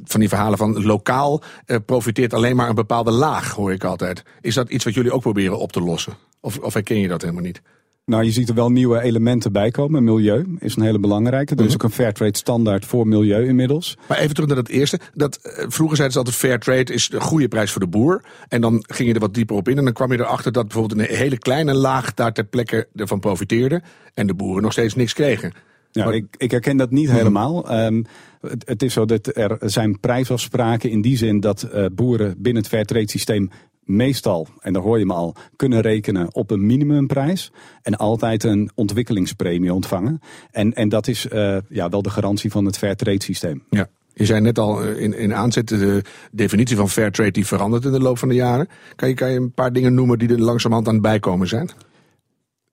van 0.03 0.19
die 0.19 0.29
verhalen 0.29 0.57
van 0.57 0.83
lokaal 0.85 1.41
profiteert 1.85 2.33
alleen 2.33 2.55
maar 2.55 2.69
een 2.69 2.75
bepaalde 2.75 3.11
laag, 3.11 3.51
hoor 3.51 3.71
ik 3.73 3.83
altijd. 3.83 4.23
Is 4.41 4.53
dat 4.53 4.69
iets 4.69 4.83
wat 4.83 4.93
jullie 4.93 5.11
ook 5.11 5.21
proberen 5.21 5.59
op 5.59 5.71
te 5.71 5.81
lossen? 5.81 6.13
Of, 6.41 6.57
of 6.59 6.73
herken 6.73 6.99
je 6.99 7.07
dat 7.07 7.21
helemaal 7.21 7.43
niet? 7.43 7.61
Nou, 8.09 8.23
je 8.23 8.31
ziet 8.31 8.49
er 8.49 8.55
wel 8.55 8.69
nieuwe 8.69 9.01
elementen 9.01 9.51
bij 9.51 9.71
komen. 9.71 10.03
Milieu 10.03 10.45
is 10.59 10.75
een 10.75 10.81
hele 10.81 10.99
belangrijke. 10.99 11.55
Er 11.55 11.65
is 11.65 11.73
ook 11.73 11.83
een 11.83 11.91
Fairtrade 11.91 12.37
standaard 12.37 12.85
voor 12.85 13.07
milieu 13.07 13.47
inmiddels. 13.47 13.97
Maar 14.07 14.17
even 14.17 14.33
terug 14.33 14.49
naar 14.49 14.57
dat 14.57 14.67
eerste. 14.67 14.99
Dat, 15.13 15.35
eh, 15.35 15.65
vroeger 15.67 15.95
zeiden 15.95 16.11
ze 16.11 16.17
altijd 16.17 16.35
fair 16.35 16.59
trade 16.59 16.93
is 16.93 17.09
de 17.09 17.19
goede 17.19 17.47
prijs 17.47 17.71
voor 17.71 17.81
de 17.81 17.87
boer. 17.87 18.23
En 18.47 18.61
dan 18.61 18.83
ging 18.87 19.07
je 19.07 19.13
er 19.13 19.19
wat 19.19 19.33
dieper 19.33 19.55
op 19.55 19.69
in. 19.69 19.77
En 19.77 19.83
dan 19.83 19.93
kwam 19.93 20.11
je 20.11 20.19
erachter 20.19 20.51
dat 20.51 20.67
bijvoorbeeld 20.67 20.99
een 20.99 21.15
hele 21.15 21.37
kleine 21.37 21.73
laag 21.73 22.13
daar 22.13 22.33
ter 22.33 22.43
plekke 22.43 22.87
ervan 22.95 23.19
profiteerde. 23.19 23.81
En 24.13 24.27
de 24.27 24.33
boeren 24.33 24.63
nog 24.63 24.71
steeds 24.71 24.95
niks 24.95 25.13
kregen. 25.13 25.53
Ja, 25.91 26.05
Maar- 26.05 26.15
ik, 26.15 26.25
ik 26.37 26.51
herken 26.51 26.77
dat 26.77 26.91
niet 26.91 27.11
helemaal. 27.11 27.69
Ehm, 27.69 28.03
het, 28.41 28.67
het 28.67 28.83
is 28.83 28.93
zo 28.93 29.05
dat 29.05 29.37
er 29.37 29.57
zijn 29.59 29.99
prijsafspraken 29.99 30.89
in 30.89 31.01
die 31.01 31.17
zin 31.17 31.39
dat 31.39 31.61
eh, 31.61 31.85
boeren 31.91 32.35
binnen 32.37 32.61
het 32.61 32.71
Fairtrade 32.71 33.09
systeem 33.09 33.49
meestal, 33.89 34.47
en 34.59 34.73
daar 34.73 34.81
hoor 34.81 34.99
je 34.99 35.05
me 35.05 35.13
al, 35.13 35.35
kunnen 35.55 35.81
rekenen 35.81 36.35
op 36.35 36.51
een 36.51 36.65
minimumprijs. 36.65 37.51
En 37.81 37.95
altijd 37.95 38.43
een 38.43 38.69
ontwikkelingspremie 38.75 39.73
ontvangen. 39.73 40.19
En, 40.51 40.73
en 40.73 40.89
dat 40.89 41.07
is 41.07 41.27
eh, 41.27 41.57
ja, 41.69 41.89
wel 41.89 42.01
de 42.01 42.09
garantie 42.09 42.51
van 42.51 42.65
het 42.65 42.77
Fairtrade 42.77 43.23
systeem. 43.23 43.63
Ja. 43.69 43.87
Je 44.13 44.25
zei 44.25 44.41
net 44.41 44.59
al 44.59 44.83
eh, 44.83 45.01
in, 45.01 45.13
in 45.13 45.33
aanzet, 45.33 45.67
de 45.67 46.03
definitie 46.31 46.75
van 46.75 46.89
fair 46.89 47.11
trade 47.11 47.31
die 47.31 47.45
verandert 47.45 47.85
in 47.85 47.91
de 47.91 47.99
loop 47.99 48.17
van 48.17 48.29
de 48.29 48.35
jaren. 48.35 48.67
Kan 48.95 49.09
je, 49.09 49.15
kan 49.15 49.31
je 49.31 49.37
een 49.39 49.51
paar 49.51 49.73
dingen 49.73 49.93
noemen 49.93 50.19
die 50.19 50.29
er 50.29 50.41
langzamerhand 50.41 50.87
aan 50.87 50.93
het 50.93 51.03
bijkomen 51.03 51.47
zijn? 51.47 51.69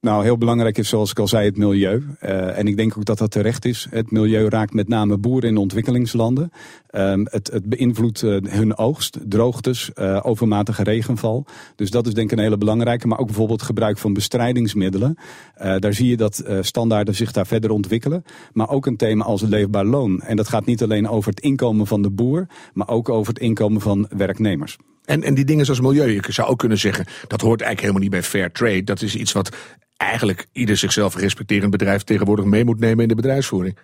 Nou, 0.07 0.23
heel 0.23 0.39
belangrijk 0.39 0.79
is 0.79 0.89
zoals 0.89 1.11
ik 1.11 1.19
al 1.19 1.29
zei 1.29 1.47
het 1.47 1.57
milieu. 1.57 2.05
Uh, 2.23 2.59
en 2.59 2.67
ik 2.67 2.77
denk 2.77 2.97
ook 2.97 3.05
dat 3.05 3.19
dat 3.19 3.31
terecht 3.31 3.65
is. 3.65 3.87
Het 3.91 4.11
milieu 4.11 4.49
raakt 4.49 4.75
met 4.75 4.89
name 4.89 5.19
boeren 5.19 5.51
in 5.51 5.57
ontwikkelingslanden. 5.57 6.53
Um, 6.91 7.27
het, 7.31 7.51
het, 7.53 7.65
beïnvloedt 7.65 8.23
uh, 8.23 8.37
hun 8.43 8.77
oogst, 8.77 9.19
droogtes, 9.29 9.91
uh, 9.95 10.21
overmatige 10.23 10.83
regenval. 10.83 11.47
Dus 11.77 11.91
dat 11.91 12.07
is 12.07 12.15
denk 12.15 12.31
ik 12.31 12.37
een 12.37 12.45
hele 12.45 12.59
belangrijke. 12.59 13.07
Maar 13.07 13.19
ook 13.19 13.27
bijvoorbeeld 13.27 13.63
gebruik 13.63 13.99
van 13.99 14.13
bestrijdingsmiddelen. 14.13 15.19
daar 15.79 15.95
zie 15.95 16.09
je 16.09 16.17
dat 16.17 16.45
standaarden 16.61 17.15
zich 17.15 17.33
daar 17.33 17.47
verder 17.47 17.71
ontwikkelen. 17.71 18.25
Maar 18.53 18.69
ook 18.69 18.87
een 18.87 18.97
thema 18.97 19.25
als 19.25 19.43
leefbaar 19.43 19.85
loon. 19.85 20.21
En 20.21 20.37
dat 20.37 20.49
gaat 20.49 20.67
niet 20.67 20.83
alleen 20.83 21.09
over 21.09 21.31
het 21.31 21.41
inkomen 21.41 21.87
van 21.87 22.03
de 22.03 22.11
boer, 22.11 22.47
maar 22.73 22.89
ook 22.89 23.09
over 23.09 23.33
het 23.33 23.43
inkomen 23.43 23.81
van 23.81 24.07
werknemers. 24.17 24.77
En, 25.05 25.23
en 25.23 25.35
die 25.35 25.45
dingen 25.45 25.65
zoals 25.65 25.81
milieu, 25.81 26.13
je 26.13 26.23
zou 26.33 26.49
ook 26.49 26.59
kunnen 26.59 26.79
zeggen, 26.79 27.05
dat 27.29 27.41
hoort 27.41 27.61
eigenlijk 27.61 27.81
helemaal 27.81 28.03
niet 28.03 28.11
bij 28.11 28.23
fair 28.23 28.53
trade. 28.53 28.85
Dat 28.85 29.03
is 29.03 29.17
iets 29.17 29.33
wat 29.33 29.57
eigenlijk 29.97 30.47
ieder 30.53 30.77
zichzelf 30.77 31.17
respecterend 31.17 31.71
bedrijf 31.71 32.03
tegenwoordig 32.03 32.45
mee 32.45 32.65
moet 32.65 32.81
nemen 32.81 33.03
in 33.03 33.09
de 33.09 33.15
bedrijfsvoering. 33.15 33.77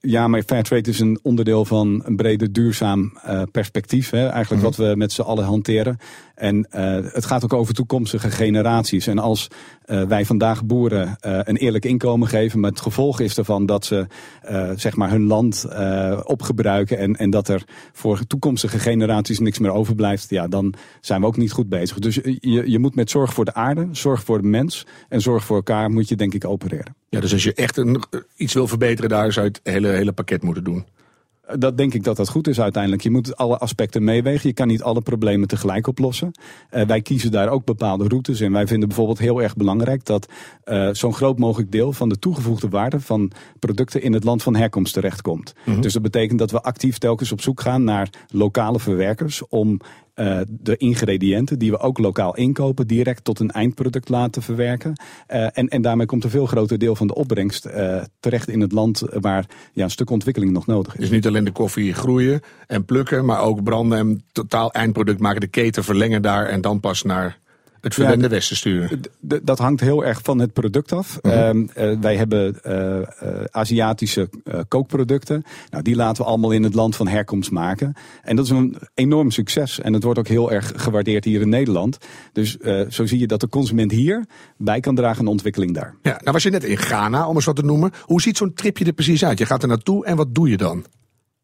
Ja, 0.00 0.28
maar 0.28 0.42
Fairtrade 0.42 0.90
is 0.90 1.00
een 1.00 1.18
onderdeel 1.22 1.64
van 1.64 2.02
een 2.04 2.16
breder 2.16 2.52
duurzaam 2.52 3.18
uh, 3.26 3.42
perspectief. 3.52 4.10
Hè? 4.10 4.28
Eigenlijk 4.28 4.62
mm 4.62 4.68
wat 4.68 4.76
we 4.76 4.96
met 4.96 5.12
z'n 5.12 5.22
allen 5.22 5.44
hanteren. 5.44 5.98
En 6.34 6.56
uh, 6.56 6.98
het 7.12 7.24
gaat 7.24 7.44
ook 7.44 7.52
over 7.52 7.74
toekomstige 7.74 8.30
generaties. 8.30 9.06
En 9.06 9.18
als 9.18 9.48
uh, 9.86 10.02
wij 10.02 10.24
vandaag 10.24 10.64
boeren 10.64 11.16
een 11.20 11.56
eerlijk 11.56 11.84
inkomen 11.84 12.28
geven, 12.28 12.60
maar 12.60 12.70
het 12.70 12.80
gevolg 12.80 13.20
is 13.20 13.38
ervan 13.38 13.66
dat 13.66 13.84
ze 13.84 14.06
zeg 14.76 14.96
maar 14.96 15.10
hun 15.10 15.26
land 15.26 15.66
opgebruiken 16.24 16.98
en, 16.98 17.16
en 17.16 17.30
dat 17.30 17.48
er 17.48 17.64
voor 17.92 18.26
toekomstige 18.26 18.78
generaties 18.78 19.38
niks 19.38 19.58
meer 19.58 19.70
overblijft, 19.70 20.30
ja, 20.30 20.48
dan 20.48 20.74
zijn 21.00 21.20
we 21.20 21.26
ook 21.26 21.36
niet 21.36 21.52
goed 21.52 21.68
bezig. 21.68 21.98
Dus 21.98 22.14
je, 22.14 22.70
je 22.70 22.78
moet 22.78 22.94
met 22.94 23.10
zorg 23.10 23.34
voor 23.34 23.44
de 23.44 23.54
aarde, 23.54 23.88
zorg 23.92 24.24
voor 24.24 24.42
de 24.42 24.48
mens 24.48 24.86
en 25.08 25.20
zorg 25.20 25.44
voor 25.44 25.56
elkaar 25.56 25.90
moet 25.90 26.08
je 26.08 26.16
denk 26.16 26.34
ik 26.34 26.44
opereren. 26.44 26.96
Ja, 27.08 27.20
dus 27.20 27.32
als 27.32 27.42
je 27.42 27.54
echt 27.54 27.84
iets 28.36 28.54
wil 28.54 28.68
verbeteren, 28.68 29.10
daar 29.10 29.32
zou 29.32 29.46
je 29.46 29.52
het 29.52 29.72
hele, 29.72 29.88
hele 29.88 30.12
pakket 30.12 30.42
moeten 30.42 30.64
doen. 30.64 30.84
Dat 31.58 31.76
denk 31.76 31.94
ik 31.94 32.04
dat 32.04 32.16
dat 32.16 32.28
goed 32.28 32.48
is 32.48 32.60
uiteindelijk. 32.60 33.02
Je 33.02 33.10
moet 33.10 33.36
alle 33.36 33.58
aspecten 33.58 34.04
meewegen. 34.04 34.48
Je 34.48 34.54
kan 34.54 34.66
niet 34.66 34.82
alle 34.82 35.00
problemen 35.00 35.48
tegelijk 35.48 35.86
oplossen. 35.86 36.30
Uh, 36.70 36.82
wij 36.82 37.02
kiezen 37.02 37.30
daar 37.30 37.48
ook 37.48 37.64
bepaalde 37.64 38.08
routes 38.08 38.40
in. 38.40 38.52
Wij 38.52 38.66
vinden 38.66 38.88
bijvoorbeeld 38.88 39.18
heel 39.18 39.42
erg 39.42 39.56
belangrijk 39.56 40.04
dat 40.04 40.28
uh, 40.64 40.88
zo'n 40.92 41.14
groot 41.14 41.38
mogelijk 41.38 41.72
deel 41.72 41.92
van 41.92 42.08
de 42.08 42.18
toegevoegde 42.18 42.68
waarde 42.68 43.00
van 43.00 43.30
producten 43.58 44.02
in 44.02 44.12
het 44.12 44.24
land 44.24 44.42
van 44.42 44.56
herkomst 44.56 44.92
terechtkomt. 44.94 45.54
Mm 45.64 45.72
-hmm. 45.72 45.82
Dus 45.82 45.92
dat 45.92 46.02
betekent 46.02 46.38
dat 46.38 46.50
we 46.50 46.62
actief 46.62 46.98
telkens 46.98 47.32
op 47.32 47.40
zoek 47.40 47.60
gaan 47.60 47.84
naar 47.84 48.10
lokale 48.28 48.80
verwerkers 48.80 49.48
om 49.48 49.80
uh, 50.14 50.40
de 50.48 50.76
ingrediënten 50.76 51.58
die 51.58 51.70
we 51.70 51.78
ook 51.78 51.98
lokaal 51.98 52.36
inkopen, 52.36 52.86
direct 52.86 53.24
tot 53.24 53.40
een 53.40 53.50
eindproduct 53.50 54.08
laten 54.08 54.42
verwerken. 54.42 54.92
Uh, 55.32 55.46
en, 55.52 55.68
en 55.68 55.82
daarmee 55.82 56.06
komt 56.06 56.24
een 56.24 56.30
veel 56.30 56.46
groter 56.46 56.78
deel 56.78 56.96
van 56.96 57.06
de 57.06 57.14
opbrengst 57.14 57.66
uh, 57.66 58.02
terecht 58.20 58.48
in 58.48 58.60
het 58.60 58.72
land 58.72 59.02
waar 59.20 59.46
ja, 59.72 59.84
een 59.84 59.90
stuk 59.90 60.10
ontwikkeling 60.10 60.52
nog 60.52 60.66
nodig 60.66 60.94
is. 60.94 61.00
Dus 61.00 61.10
niet 61.10 61.26
alleen 61.26 61.44
de 61.44 61.52
koffie 61.52 61.92
groeien 61.92 62.40
en 62.66 62.84
plukken, 62.84 63.24
maar 63.24 63.40
ook 63.40 63.62
branden 63.62 63.98
en 63.98 64.24
totaal 64.32 64.72
eindproduct 64.72 65.20
maken, 65.20 65.40
de 65.40 65.46
keten 65.46 65.84
verlengen 65.84 66.22
daar 66.22 66.46
en 66.46 66.60
dan 66.60 66.80
pas 66.80 67.02
naar 67.02 67.42
het 67.84 67.94
verwende 67.94 68.24
ja, 68.24 68.30
Westen 68.30 68.56
sturen? 68.56 69.00
Dat 69.20 69.58
hangt 69.58 69.80
heel 69.80 70.04
erg 70.04 70.20
van 70.22 70.38
het 70.38 70.52
product 70.52 70.92
af. 70.92 71.18
Uh 71.22 71.32
-huh. 71.32 71.56
uh, 71.56 72.00
wij 72.00 72.16
hebben 72.16 72.58
uh, 72.66 73.42
Aziatische 73.50 74.28
kookproducten. 74.68 75.42
Nou, 75.70 75.82
die 75.82 75.96
laten 75.96 76.22
we 76.22 76.28
allemaal 76.28 76.50
in 76.50 76.62
het 76.62 76.74
land 76.74 76.96
van 76.96 77.08
herkomst 77.08 77.50
maken. 77.50 77.94
En 78.22 78.36
dat 78.36 78.44
is 78.44 78.50
een 78.50 78.76
enorm 78.94 79.30
succes. 79.30 79.80
En 79.80 79.92
het 79.92 80.02
wordt 80.02 80.18
ook 80.18 80.28
heel 80.28 80.52
erg 80.52 80.72
gewaardeerd 80.76 81.24
hier 81.24 81.40
in 81.40 81.48
Nederland. 81.48 81.98
Dus 82.32 82.56
zo 82.88 83.06
zie 83.06 83.18
je 83.18 83.26
dat 83.26 83.40
de 83.40 83.48
consument 83.48 83.90
hier 83.90 84.24
bij 84.56 84.80
kan 84.80 84.94
dragen 84.94 85.18
aan 85.18 85.24
de 85.24 85.30
ontwikkeling 85.30 85.74
daar. 85.74 85.94
Ja, 86.02 86.18
nou 86.20 86.32
was 86.32 86.42
je 86.42 86.50
net 86.50 86.64
in 86.64 86.76
Ghana, 86.76 87.28
om 87.28 87.34
eens 87.34 87.44
wat 87.44 87.56
te 87.56 87.64
noemen. 87.64 87.92
Hoe 88.02 88.22
ziet 88.22 88.36
zo'n 88.36 88.54
tripje 88.54 88.84
er 88.84 88.92
precies 88.92 89.24
uit? 89.24 89.38
Je 89.38 89.46
gaat 89.46 89.62
er 89.62 89.68
naartoe 89.68 90.04
en 90.04 90.16
wat 90.16 90.34
doe 90.34 90.48
je 90.48 90.56
dan? 90.56 90.84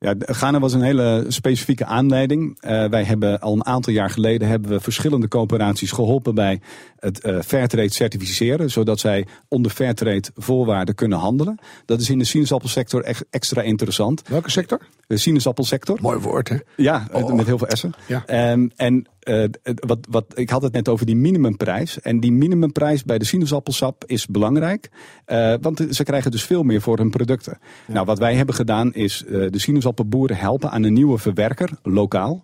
Ja, 0.02 0.14
Ghana 0.18 0.58
was 0.58 0.72
een 0.72 0.82
hele 0.82 1.24
specifieke 1.28 1.84
aanleiding. 1.84 2.58
Uh, 2.60 2.84
wij 2.84 3.04
hebben 3.04 3.40
al 3.40 3.52
een 3.52 3.66
aantal 3.66 3.92
jaar 3.92 4.10
geleden 4.10 4.48
hebben 4.48 4.70
we 4.70 4.80
verschillende 4.80 5.28
coöperaties 5.28 5.90
geholpen 5.90 6.34
bij 6.34 6.60
het 6.98 7.26
uh, 7.26 7.40
Fairtrade 7.40 7.92
certificeren, 7.92 8.70
zodat 8.70 9.00
zij 9.00 9.26
onder 9.48 9.70
Fairtrade 9.70 10.28
voorwaarden 10.36 10.94
kunnen 10.94 11.18
handelen. 11.18 11.58
Dat 11.84 12.00
is 12.00 12.10
in 12.10 12.18
de 12.18 12.24
sinaasappelsector 12.24 13.02
echt 13.02 13.24
extra 13.30 13.62
interessant. 13.62 14.28
Welke 14.28 14.50
sector? 14.50 14.80
De 15.06 15.16
sinaasappelsector. 15.16 15.98
Mooi 16.00 16.18
woord, 16.18 16.48
hè? 16.48 16.56
Ja, 16.76 17.06
oh. 17.12 17.32
met 17.32 17.46
heel 17.46 17.58
veel 17.58 17.68
essen. 17.68 17.92
Ja. 18.06 18.52
Um, 18.52 18.70
en 18.76 19.06
uh, 19.30 19.44
wat, 19.74 19.98
wat, 20.10 20.24
ik 20.34 20.50
had 20.50 20.62
het 20.62 20.72
net 20.72 20.88
over 20.88 21.06
die 21.06 21.16
minimumprijs. 21.16 22.00
En 22.00 22.20
die 22.20 22.32
minimumprijs 22.32 23.04
bij 23.04 23.18
de 23.18 23.24
sinaasappelsap 23.24 24.04
is 24.06 24.26
belangrijk. 24.26 24.90
Uh, 25.26 25.54
want 25.60 25.86
ze 25.90 26.02
krijgen 26.02 26.30
dus 26.30 26.44
veel 26.44 26.62
meer 26.62 26.80
voor 26.80 26.98
hun 26.98 27.10
producten. 27.10 27.58
Ja. 27.86 27.94
Nou, 27.94 28.06
wat 28.06 28.18
wij 28.18 28.34
hebben 28.34 28.54
gedaan 28.54 28.94
is 28.94 29.24
uh, 29.26 29.50
de 29.50 29.58
sinaasappelboeren 29.58 30.36
helpen 30.36 30.70
aan 30.70 30.82
een 30.82 30.92
nieuwe 30.92 31.18
verwerker, 31.18 31.70
lokaal. 31.82 32.42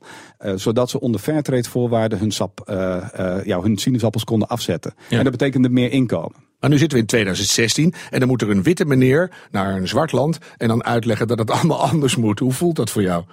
zodat 0.55 0.91
ze 0.91 1.01
onder 1.01 1.21
Fairtrade 1.21 1.69
voorwaarden 1.69 2.19
hun, 2.19 2.31
sap, 2.31 2.63
ja, 3.45 3.61
hun 3.61 3.77
sinaasappels 3.77 4.25
konden 4.25 4.49
afzetten. 4.49 4.95
Ja. 5.09 5.19
En 5.19 5.23
dat 5.23 5.33
betekende 5.33 5.69
meer 5.69 5.93
inkomen. 5.93 6.47
Maar 6.61 6.71
nu 6.71 6.79
zitten 6.79 6.97
we 6.97 7.03
in 7.03 7.09
2016 7.09 7.95
en 8.11 8.19
dan 8.19 8.29
moet 8.29 8.43
er 8.43 8.51
een 8.51 8.63
witte 8.63 8.85
meneer 8.85 9.31
naar 9.51 9.77
een 9.77 9.89
zwart 9.89 10.13
land 10.13 10.39
en 10.57 10.69
dan 10.69 10.85
uitleggen 10.85 11.27
dat 11.27 11.39
het 11.39 11.51
allemaal 11.57 11.89
anders 11.89 12.17
moet. 12.17 12.39
Hoe 12.39 12.53
voelt 12.53 12.77
dat 12.77 12.91
voor 12.91 13.03
jou? 13.03 13.25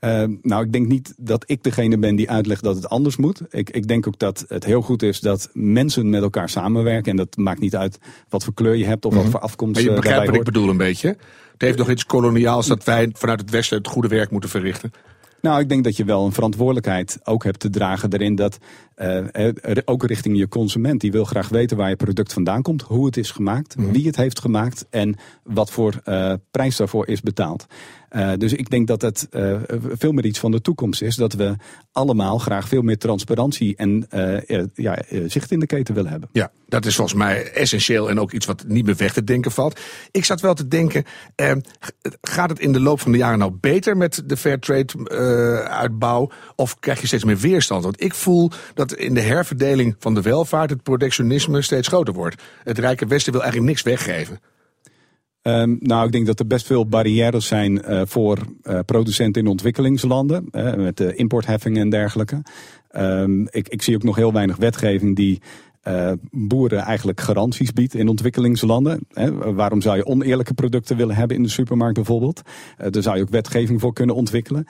Uh, 0.00 0.24
nou, 0.42 0.64
ik 0.64 0.72
denk 0.72 0.86
niet 0.86 1.14
dat 1.16 1.44
ik 1.46 1.62
degene 1.62 1.98
ben 1.98 2.16
die 2.16 2.30
uitlegt 2.30 2.62
dat 2.62 2.76
het 2.76 2.88
anders 2.88 3.16
moet. 3.16 3.42
Ik, 3.50 3.70
ik 3.70 3.88
denk 3.88 4.06
ook 4.06 4.18
dat 4.18 4.44
het 4.48 4.64
heel 4.64 4.82
goed 4.82 5.02
is 5.02 5.20
dat 5.20 5.50
mensen 5.52 6.10
met 6.10 6.22
elkaar 6.22 6.48
samenwerken. 6.48 7.10
En 7.10 7.16
dat 7.16 7.36
maakt 7.36 7.60
niet 7.60 7.76
uit 7.76 7.98
wat 8.28 8.44
voor 8.44 8.54
kleur 8.54 8.74
je 8.74 8.84
hebt 8.84 9.04
of 9.04 9.12
mm 9.12 9.16
-hmm. 9.16 9.30
wat 9.30 9.40
voor 9.40 9.48
afkomst. 9.48 9.74
Maar 9.74 9.82
je 9.82 10.00
begrijpt 10.00 10.26
wat 10.26 10.34
ik 10.34 10.44
bedoel 10.44 10.68
een 10.68 10.76
beetje. 10.76 11.08
Het 11.52 11.68
heeft 11.68 11.78
nog 11.78 11.90
iets 11.90 12.06
koloniaals 12.06 12.66
dat 12.66 12.84
wij 12.84 13.10
vanuit 13.12 13.40
het 13.40 13.50
Westen 13.50 13.78
het 13.78 13.86
goede 13.86 14.08
werk 14.08 14.30
moeten 14.30 14.50
verrichten. 14.50 14.92
Nou, 15.40 15.60
ik 15.60 15.68
denk 15.68 15.84
dat 15.84 15.96
je 15.96 16.04
wel 16.04 16.24
een 16.24 16.32
verantwoordelijkheid 16.32 17.18
ook 17.24 17.44
hebt 17.44 17.60
te 17.60 17.70
dragen 17.70 18.10
daarin 18.10 18.34
dat 18.34 18.58
uh, 18.96 19.24
ook 19.84 20.04
richting 20.04 20.38
je 20.38 20.48
consument, 20.48 21.00
die 21.00 21.12
wil 21.12 21.24
graag 21.24 21.48
weten 21.48 21.76
waar 21.76 21.88
je 21.88 21.96
product 21.96 22.32
vandaan 22.32 22.62
komt, 22.62 22.82
hoe 22.82 23.06
het 23.06 23.16
is 23.16 23.30
gemaakt, 23.30 23.76
mm 23.76 23.84
-hmm. 23.84 23.92
wie 23.92 24.06
het 24.06 24.16
heeft 24.16 24.40
gemaakt 24.40 24.86
en 24.90 25.16
wat 25.42 25.70
voor 25.70 26.00
uh, 26.08 26.32
prijs 26.50 26.76
daarvoor 26.76 27.06
is 27.06 27.20
betaald. 27.20 27.66
Uh, 28.16 28.32
dus 28.38 28.52
ik 28.52 28.70
denk 28.70 28.86
dat 28.86 29.02
het 29.02 29.26
uh, 29.30 29.56
veel 29.92 30.12
meer 30.12 30.24
iets 30.24 30.38
van 30.38 30.50
de 30.50 30.60
toekomst 30.60 31.02
is. 31.02 31.16
Dat 31.16 31.32
we 31.32 31.54
allemaal 31.92 32.38
graag 32.38 32.68
veel 32.68 32.82
meer 32.82 32.98
transparantie 32.98 33.76
en 33.76 34.06
uh, 34.14 34.62
ja, 34.74 35.02
zicht 35.26 35.50
in 35.50 35.60
de 35.60 35.66
keten 35.66 35.94
willen 35.94 36.10
hebben. 36.10 36.28
Ja, 36.32 36.50
dat 36.68 36.86
is 36.86 36.94
volgens 36.94 37.18
mij 37.18 37.52
essentieel 37.52 38.10
en 38.10 38.20
ook 38.20 38.32
iets 38.32 38.46
wat 38.46 38.64
niet 38.66 38.86
meer 38.86 38.96
weg 38.96 39.12
te 39.12 39.24
denken 39.24 39.50
valt. 39.50 39.80
Ik 40.10 40.24
zat 40.24 40.40
wel 40.40 40.54
te 40.54 40.68
denken, 40.68 41.04
gaat 42.20 42.50
het 42.50 42.58
in 42.58 42.72
de 42.72 42.80
loop 42.80 43.00
van 43.00 43.12
de 43.12 43.18
jaren 43.18 43.38
nou 43.38 43.52
beter 43.60 43.96
met 43.96 44.22
de 44.26 44.36
Fairtrade 44.36 45.68
uitbouw? 45.68 46.30
Of 46.56 46.78
krijg 46.78 47.00
je 47.00 47.06
steeds 47.06 47.24
meer 47.24 47.38
weerstand? 47.38 47.84
Want 47.84 48.02
ik 48.02 48.14
voel 48.14 48.50
dat 48.74 48.94
in 48.94 49.14
de 49.14 49.20
herverdeling 49.20 49.96
van 49.98 50.14
de 50.14 50.22
welvaart 50.22 50.70
het 50.70 50.82
protectionisme 50.82 51.62
steeds 51.62 51.88
groter 51.88 52.14
wordt. 52.14 52.42
Het 52.64 52.78
Rijke 52.78 53.06
Westen 53.06 53.32
wil 53.32 53.42
eigenlijk 53.42 53.72
niks 53.72 53.82
weggeven. 53.82 54.40
Um, 55.42 55.76
nou, 55.80 56.06
ik 56.06 56.12
denk 56.12 56.26
dat 56.26 56.40
er 56.40 56.46
best 56.46 56.66
veel 56.66 56.86
barrières 56.86 57.46
zijn 57.46 57.72
uh, 57.72 58.02
voor 58.04 58.38
uh, 58.62 58.78
producenten 58.86 59.42
in 59.42 59.48
ontwikkelingslanden, 59.48 60.48
met 60.76 60.96
de 60.96 61.14
importheffingen 61.14 61.80
en 61.80 61.90
dergelijke. 61.90 62.42
Um, 62.96 63.46
ik, 63.50 63.68
ik, 63.68 63.82
zie 63.82 63.94
ook 63.94 64.02
nog 64.02 64.16
heel 64.16 64.32
weinig 64.32 64.56
wetgeving 64.56 65.16
die 65.16 65.40
boeren 66.30 66.78
eigenlijk 66.78 67.20
garanties 67.20 67.72
biedt 67.72 67.94
in 67.94 68.08
ontwikkelingslanden. 68.08 69.06
waarom 69.54 69.80
zou 69.80 69.96
je 69.96 70.06
oneerlijke 70.06 70.54
producten 70.54 70.96
willen 70.96 71.14
hebben 71.14 71.36
in 71.36 71.42
de 71.42 71.48
supermarkt 71.48 71.94
bijvoorbeeld? 71.94 72.42
daar 72.76 73.02
zou 73.02 73.16
je 73.16 73.22
ook 73.22 73.28
wetgeving 73.28 73.80
voor 73.80 73.92
kunnen 73.92 74.14
ontwikkelen. 74.14 74.66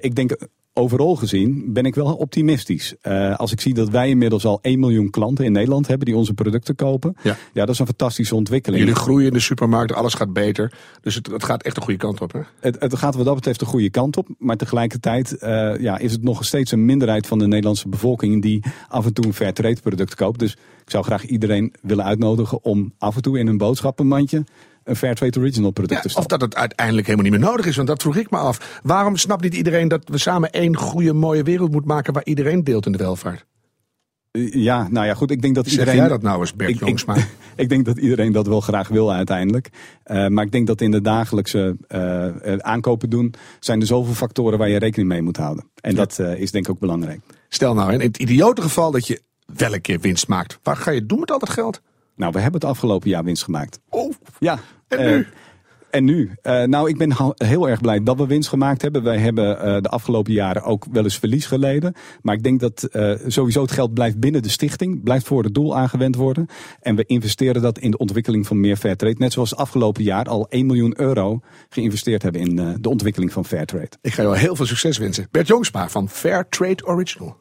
ik 0.00 0.14
denk 0.14 0.36
overal 0.74 1.16
gezien 1.16 1.72
ben 1.72 1.84
ik 1.84 1.94
wel 1.94 2.14
optimistisch. 2.14 2.94
Uh, 3.02 3.36
als 3.36 3.52
ik 3.52 3.60
zie 3.60 3.74
dat 3.74 3.88
wij 3.88 4.08
inmiddels 4.08 4.44
al 4.44 4.58
1 4.62 4.78
miljoen 4.78 5.10
klanten 5.10 5.44
in 5.44 5.52
Nederland 5.52 5.86
hebben 5.86 6.06
die 6.06 6.16
onze 6.16 6.34
producten 6.34 6.74
kopen. 6.74 7.16
Ja, 7.22 7.36
ja 7.52 7.64
dat 7.64 7.74
is 7.74 7.78
een 7.78 7.86
fantastische 7.86 8.34
ontwikkeling. 8.34 8.82
Jullie 8.82 9.00
groeien 9.00 9.26
in 9.26 9.32
de 9.32 9.40
supermarkt, 9.40 9.92
alles 9.92 10.14
gaat 10.14 10.32
beter. 10.32 10.72
Dus 11.00 11.14
het, 11.14 11.26
het 11.26 11.44
gaat 11.44 11.62
echt 11.62 11.74
de 11.74 11.80
goede 11.80 11.98
kant 11.98 12.20
op. 12.20 12.32
Hè? 12.32 12.40
Het, 12.60 12.80
het 12.80 12.96
gaat 12.96 13.14
wat 13.14 13.24
dat 13.24 13.34
betreft 13.34 13.58
de 13.58 13.64
goede 13.64 13.90
kant 13.90 14.16
op. 14.16 14.28
Maar 14.38 14.56
tegelijkertijd 14.56 15.36
uh, 15.40 15.80
ja, 15.80 15.98
is 15.98 16.12
het 16.12 16.22
nog 16.22 16.44
steeds 16.44 16.70
een 16.72 16.84
minderheid 16.84 17.26
van 17.26 17.38
de 17.38 17.46
Nederlandse 17.46 17.88
bevolking 17.88 18.42
die 18.42 18.62
af 18.88 19.06
en 19.06 19.12
toe 19.12 19.24
een 19.24 19.34
fair 19.34 19.52
product 19.82 20.14
koopt. 20.14 20.38
Dus 20.38 20.52
ik 20.84 20.90
zou 20.90 21.04
graag 21.04 21.24
iedereen 21.24 21.74
willen 21.82 22.04
uitnodigen 22.04 22.64
om 22.64 22.92
af 22.98 23.16
en 23.16 23.22
toe 23.22 23.38
in 23.38 23.46
een 23.46 23.58
boodschappenmandje 23.58 24.44
een 24.84 24.96
Fairtrade 24.96 25.38
Original 25.38 25.70
product 25.70 26.12
ja. 26.12 26.20
Of 26.20 26.26
dat 26.26 26.40
het 26.40 26.54
uiteindelijk 26.54 27.06
helemaal 27.06 27.30
niet 27.30 27.40
meer 27.40 27.48
nodig 27.50 27.66
is, 27.66 27.76
want 27.76 27.88
dat 27.88 28.02
vroeg 28.02 28.16
ik 28.16 28.30
me 28.30 28.38
af. 28.38 28.80
Waarom 28.82 29.16
snapt 29.16 29.42
niet 29.42 29.54
iedereen 29.54 29.88
dat 29.88 30.02
we 30.04 30.18
samen 30.18 30.50
één 30.50 30.76
goede, 30.76 31.12
mooie 31.12 31.42
wereld 31.42 31.70
moeten 31.70 31.90
maken 31.90 32.12
waar 32.12 32.24
iedereen 32.24 32.64
deelt 32.64 32.86
in 32.86 32.92
de 32.92 32.98
welvaart? 32.98 33.44
Ja, 34.38 34.88
nou 34.90 35.06
ja, 35.06 35.14
goed. 35.14 35.30
Ik 35.30 35.42
denk 35.42 35.54
dat 35.54 35.64
zeg 35.64 35.72
iedereen. 35.72 35.96
jij 35.96 36.08
dat 36.08 36.22
nou 36.22 36.40
eens, 36.40 36.54
Bert 36.54 36.70
ik, 36.70 36.78
Jongsma? 36.78 37.14
Ik, 37.16 37.26
ik, 37.56 37.68
denk 37.68 37.84
dat 37.84 37.98
iedereen 37.98 38.32
dat 38.32 38.46
wel 38.46 38.60
graag 38.60 38.88
wil 38.88 39.12
uiteindelijk. 39.12 39.68
Uh, 40.06 40.26
maar 40.26 40.44
ik 40.44 40.52
denk 40.52 40.66
dat 40.66 40.80
in 40.80 40.90
de 40.90 41.00
dagelijkse 41.00 41.76
uh, 41.88 42.56
aankopen 42.58 43.10
doen. 43.10 43.34
zijn 43.60 43.80
er 43.80 43.86
zoveel 43.86 44.14
factoren 44.14 44.58
waar 44.58 44.68
je 44.68 44.78
rekening 44.78 45.08
mee 45.08 45.22
moet 45.22 45.36
houden. 45.36 45.64
En 45.80 45.90
ja. 45.90 45.96
dat 45.96 46.18
uh, 46.20 46.40
is 46.40 46.50
denk 46.50 46.64
ik 46.64 46.70
ook 46.70 46.78
belangrijk. 46.78 47.20
Stel 47.48 47.74
nou, 47.74 47.92
in 47.92 48.00
het 48.00 48.18
idiote 48.18 48.62
geval 48.62 48.90
dat 48.90 49.06
je 49.06 49.22
wel 49.46 49.74
een 49.74 49.80
keer 49.80 50.00
winst 50.00 50.28
maakt. 50.28 50.58
Waar 50.62 50.76
ga 50.76 50.90
je 50.90 51.06
doen 51.06 51.20
met 51.20 51.30
al 51.30 51.38
dat 51.38 51.50
geld? 51.50 51.80
Nou, 52.16 52.32
we 52.32 52.40
hebben 52.40 52.60
het 52.60 52.70
afgelopen 52.70 53.10
jaar 53.10 53.24
winst 53.24 53.44
gemaakt. 53.44 53.80
Oh, 53.88 54.12
Ja. 54.38 54.58
En 54.88 54.98
eh, 54.98 55.10
nu? 55.10 55.26
en 55.94 56.04
nu? 56.04 56.30
Eh, 56.42 56.62
nou, 56.62 56.88
ik 56.88 56.98
ben 56.98 57.12
heel 57.34 57.68
erg 57.68 57.80
blij 57.80 58.02
dat 58.02 58.16
we 58.16 58.26
winst 58.26 58.48
gemaakt 58.48 58.82
hebben. 58.82 59.02
Wij 59.02 59.18
hebben 59.18 59.60
eh, 59.60 59.82
de 59.82 59.88
afgelopen 59.88 60.32
jaren 60.32 60.62
ook 60.62 60.84
wel 60.92 61.02
eens 61.02 61.18
verlies 61.18 61.46
geleden. 61.46 61.94
Maar 62.22 62.34
ik 62.34 62.42
denk 62.42 62.60
dat 62.60 62.82
eh, 62.82 63.12
sowieso 63.26 63.62
het 63.62 63.72
geld 63.72 63.94
blijft 63.94 64.18
binnen 64.18 64.42
de 64.42 64.48
stichting. 64.48 65.02
Blijft 65.02 65.26
voor 65.26 65.44
het 65.44 65.54
doel 65.54 65.76
aangewend 65.76 66.16
worden. 66.16 66.46
En 66.80 66.96
we 66.96 67.04
investeren 67.06 67.62
dat 67.62 67.78
in 67.78 67.90
de 67.90 67.98
ontwikkeling 67.98 68.46
van 68.46 68.60
meer 68.60 68.76
Fairtrade. 68.76 69.14
Net 69.18 69.32
zoals 69.32 69.56
afgelopen 69.56 70.02
jaar 70.02 70.24
al 70.24 70.46
1 70.48 70.66
miljoen 70.66 71.00
euro 71.00 71.40
geïnvesteerd 71.68 72.22
hebben 72.22 72.40
in 72.40 72.58
eh, 72.58 72.68
de 72.80 72.88
ontwikkeling 72.88 73.32
van 73.32 73.44
Fairtrade. 73.44 73.90
ik 74.00 74.14
ga 74.14 74.22
jou 74.22 74.36
heel 74.36 74.56
veel 74.56 74.66
succes 74.66 74.98
wensen. 74.98 75.28
Bert 75.30 75.46
Jongsma 75.46 75.88
van 75.88 76.08
Fair 76.08 76.48
Trade 76.48 76.86
Original. 76.86 77.36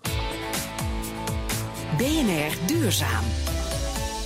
BNR 1.98 2.58
Duurzaam. 2.68 3.43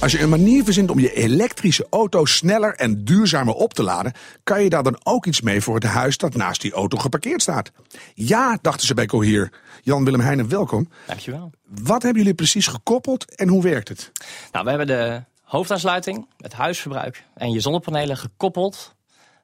Als 0.02 0.12
je 0.12 0.22
een 0.22 0.30
manier 0.30 0.64
verzint 0.64 0.92
om 0.92 1.00
je 1.00 1.14
elektrische 1.14 1.88
auto 1.90 2.26
sneller 2.26 2.76
en 2.76 3.04
duurzamer 3.04 3.54
op 3.54 3.74
te 3.74 3.84
laden, 3.84 4.14
kan 4.44 4.64
je 4.64 4.70
daar 4.70 4.84
dan 4.84 5.00
ook 5.04 5.26
iets 5.26 5.42
mee 5.42 5.62
voor 5.62 5.76
het 5.76 5.84
huis 5.84 6.18
dat 6.18 6.36
naast 6.36 6.62
die 6.62 6.74
auto 6.74 6.98
geparkeerd 6.98 7.42
staat. 7.42 7.72
Ja, 8.14 8.58
dachten 8.62 8.88
ze 8.88 8.94
bij 8.94 9.06
Cohier. 9.06 9.52
Jan-Willem 9.82 10.20
Heijnen, 10.20 10.50
welkom. 10.50 10.90
Dankjewel. 11.06 11.52
Wat 11.64 12.04
hebben 12.04 12.22
jullie 12.22 12.38
precies 12.38 12.68
gekoppeld 12.68 13.36
en 13.36 13.48
hoe 13.48 13.64
werkt 13.64 13.88
het? 13.88 14.12
Nou, 14.52 14.64
we 14.64 14.70
hebben 14.70 14.88
de 14.88 15.24
hoofdaansluiting, 15.42 16.28
het 16.38 16.54
huisverbruik 16.54 17.24
en 17.34 17.52
je 17.52 17.60
zonnepanelen 17.60 18.18
gekoppeld 18.18 18.96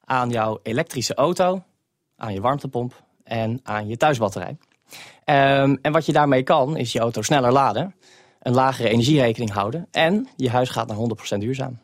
aan 0.05 0.29
jouw 0.29 0.59
elektrische 0.63 1.13
auto, 1.13 1.63
aan 2.17 2.33
je 2.33 2.41
warmtepomp 2.41 3.03
en 3.23 3.59
aan 3.63 3.87
je 3.87 3.97
thuisbatterij. 3.97 4.57
Ehm, 5.23 5.75
en 5.81 5.91
wat 5.91 6.05
je 6.05 6.11
daarmee 6.11 6.43
kan, 6.43 6.77
is 6.77 6.91
je 6.91 6.99
auto 6.99 7.21
sneller 7.21 7.51
laden, 7.51 7.95
een 8.43 8.53
lagere 8.53 8.89
energierekening 8.89 9.51
houden 9.51 9.87
en 9.91 10.27
je 10.37 10.49
huis 10.49 10.69
gaat 10.69 10.87
naar 10.87 10.97
100% 11.35 11.37
duurzaam. 11.37 11.79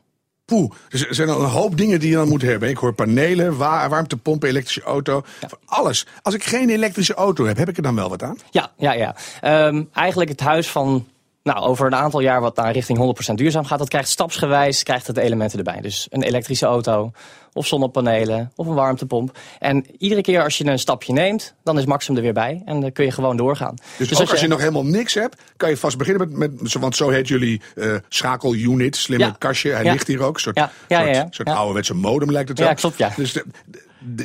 Poeh, 0.45 0.71
er 0.89 1.07
zijn 1.09 1.29
al 1.29 1.41
een 1.43 1.49
hoop 1.49 1.77
dingen 1.77 1.99
die 1.99 2.09
je 2.09 2.15
dan 2.15 2.27
moet 2.27 2.41
hebben. 2.41 2.69
Ik 2.69 2.77
hoor 2.77 2.93
panelen, 2.93 3.57
wa- 3.57 3.89
warmtepompen, 3.89 4.49
elektrische 4.49 4.81
auto. 4.81 5.21
Van 5.39 5.57
Alles. 5.65 6.07
Als 6.21 6.33
ik 6.33 6.43
geen 6.43 6.69
elektrische 6.69 7.13
auto 7.13 7.45
heb, 7.45 7.57
heb 7.57 7.69
ik 7.69 7.77
er 7.77 7.83
dan 7.83 7.95
wel 7.95 8.09
wat 8.09 8.23
aan? 8.23 8.37
Ja, 8.51 8.71
ja, 8.77 8.93
ja. 8.93 9.15
Ehm, 9.41 9.83
eigenlijk 9.93 10.29
het 10.29 10.39
huis 10.39 10.69
van 10.69 11.07
nou, 11.43 11.59
over 11.59 11.85
een 11.85 11.95
aantal 11.95 12.19
jaar 12.19 12.41
wat 12.41 12.55
naar 12.55 12.71
richting 12.71 13.29
100% 13.31 13.33
duurzaam 13.33 13.65
gaat, 13.65 13.79
dat 13.79 13.89
krijgt 13.89 14.09
stapsgewijs 14.09 14.83
krijgt 14.83 15.07
het 15.07 15.17
elementen 15.17 15.57
erbij. 15.57 15.81
Dus 15.81 16.07
een 16.09 16.23
elektrische 16.23 16.65
auto, 16.65 17.11
of 17.53 17.67
zonnepanelen, 17.67 18.51
of 18.55 18.67
een 18.67 18.73
warmtepomp. 18.73 19.37
En 19.59 19.85
iedere 19.97 20.21
keer 20.21 20.43
als 20.43 20.57
je 20.57 20.65
een 20.65 20.79
stapje 20.79 21.13
neemt, 21.13 21.53
dan 21.63 21.77
is 21.79 21.85
Maxim 21.85 22.15
er 22.15 22.21
weer 22.21 22.33
bij. 22.33 22.61
En 22.65 22.81
dan 22.81 22.91
kun 22.91 23.05
je 23.05 23.11
gewoon 23.11 23.37
doorgaan. 23.37 23.75
Dus, 23.97 24.21
ook 24.21 24.29
als 24.31 24.39
je, 24.39 24.47
nog 24.47 24.59
helemaal 24.59 24.85
niks 24.85 25.13
hebt, 25.13 25.41
kan 25.57 25.69
je 25.69 25.77
vast 25.77 25.97
beginnen 25.97 26.37
met, 26.37 26.61
met 26.61 26.73
want 26.73 26.95
zo 26.95 27.09
heet 27.09 27.27
jullie 27.27 27.61
eh 27.75 27.95
schakelunit, 28.09 28.95
slimme 28.95 29.25
Ja. 29.25 29.35
kastje. 29.37 29.71
Hij 29.71 29.83
Ja. 29.83 29.91
ligt 29.91 30.07
hier 30.07 30.21
ook, 30.23 30.33
een 30.35 30.39
soort, 30.41 30.57
Ja. 30.57 30.71
Ja, 30.87 30.99
soort, 30.99 31.15
ja, 31.15 31.21
ja. 31.21 31.27
soort 31.29 31.47
Ja. 31.47 31.53
ouderwetse 31.53 31.93
modem 31.93 32.31
lijkt 32.31 32.49
het 32.49 32.57
Ja, 32.57 32.65
wel. 32.65 32.73
klopt, 32.73 32.97
ja. 32.97 33.11
Dus 33.15 33.33
de- 33.33 33.45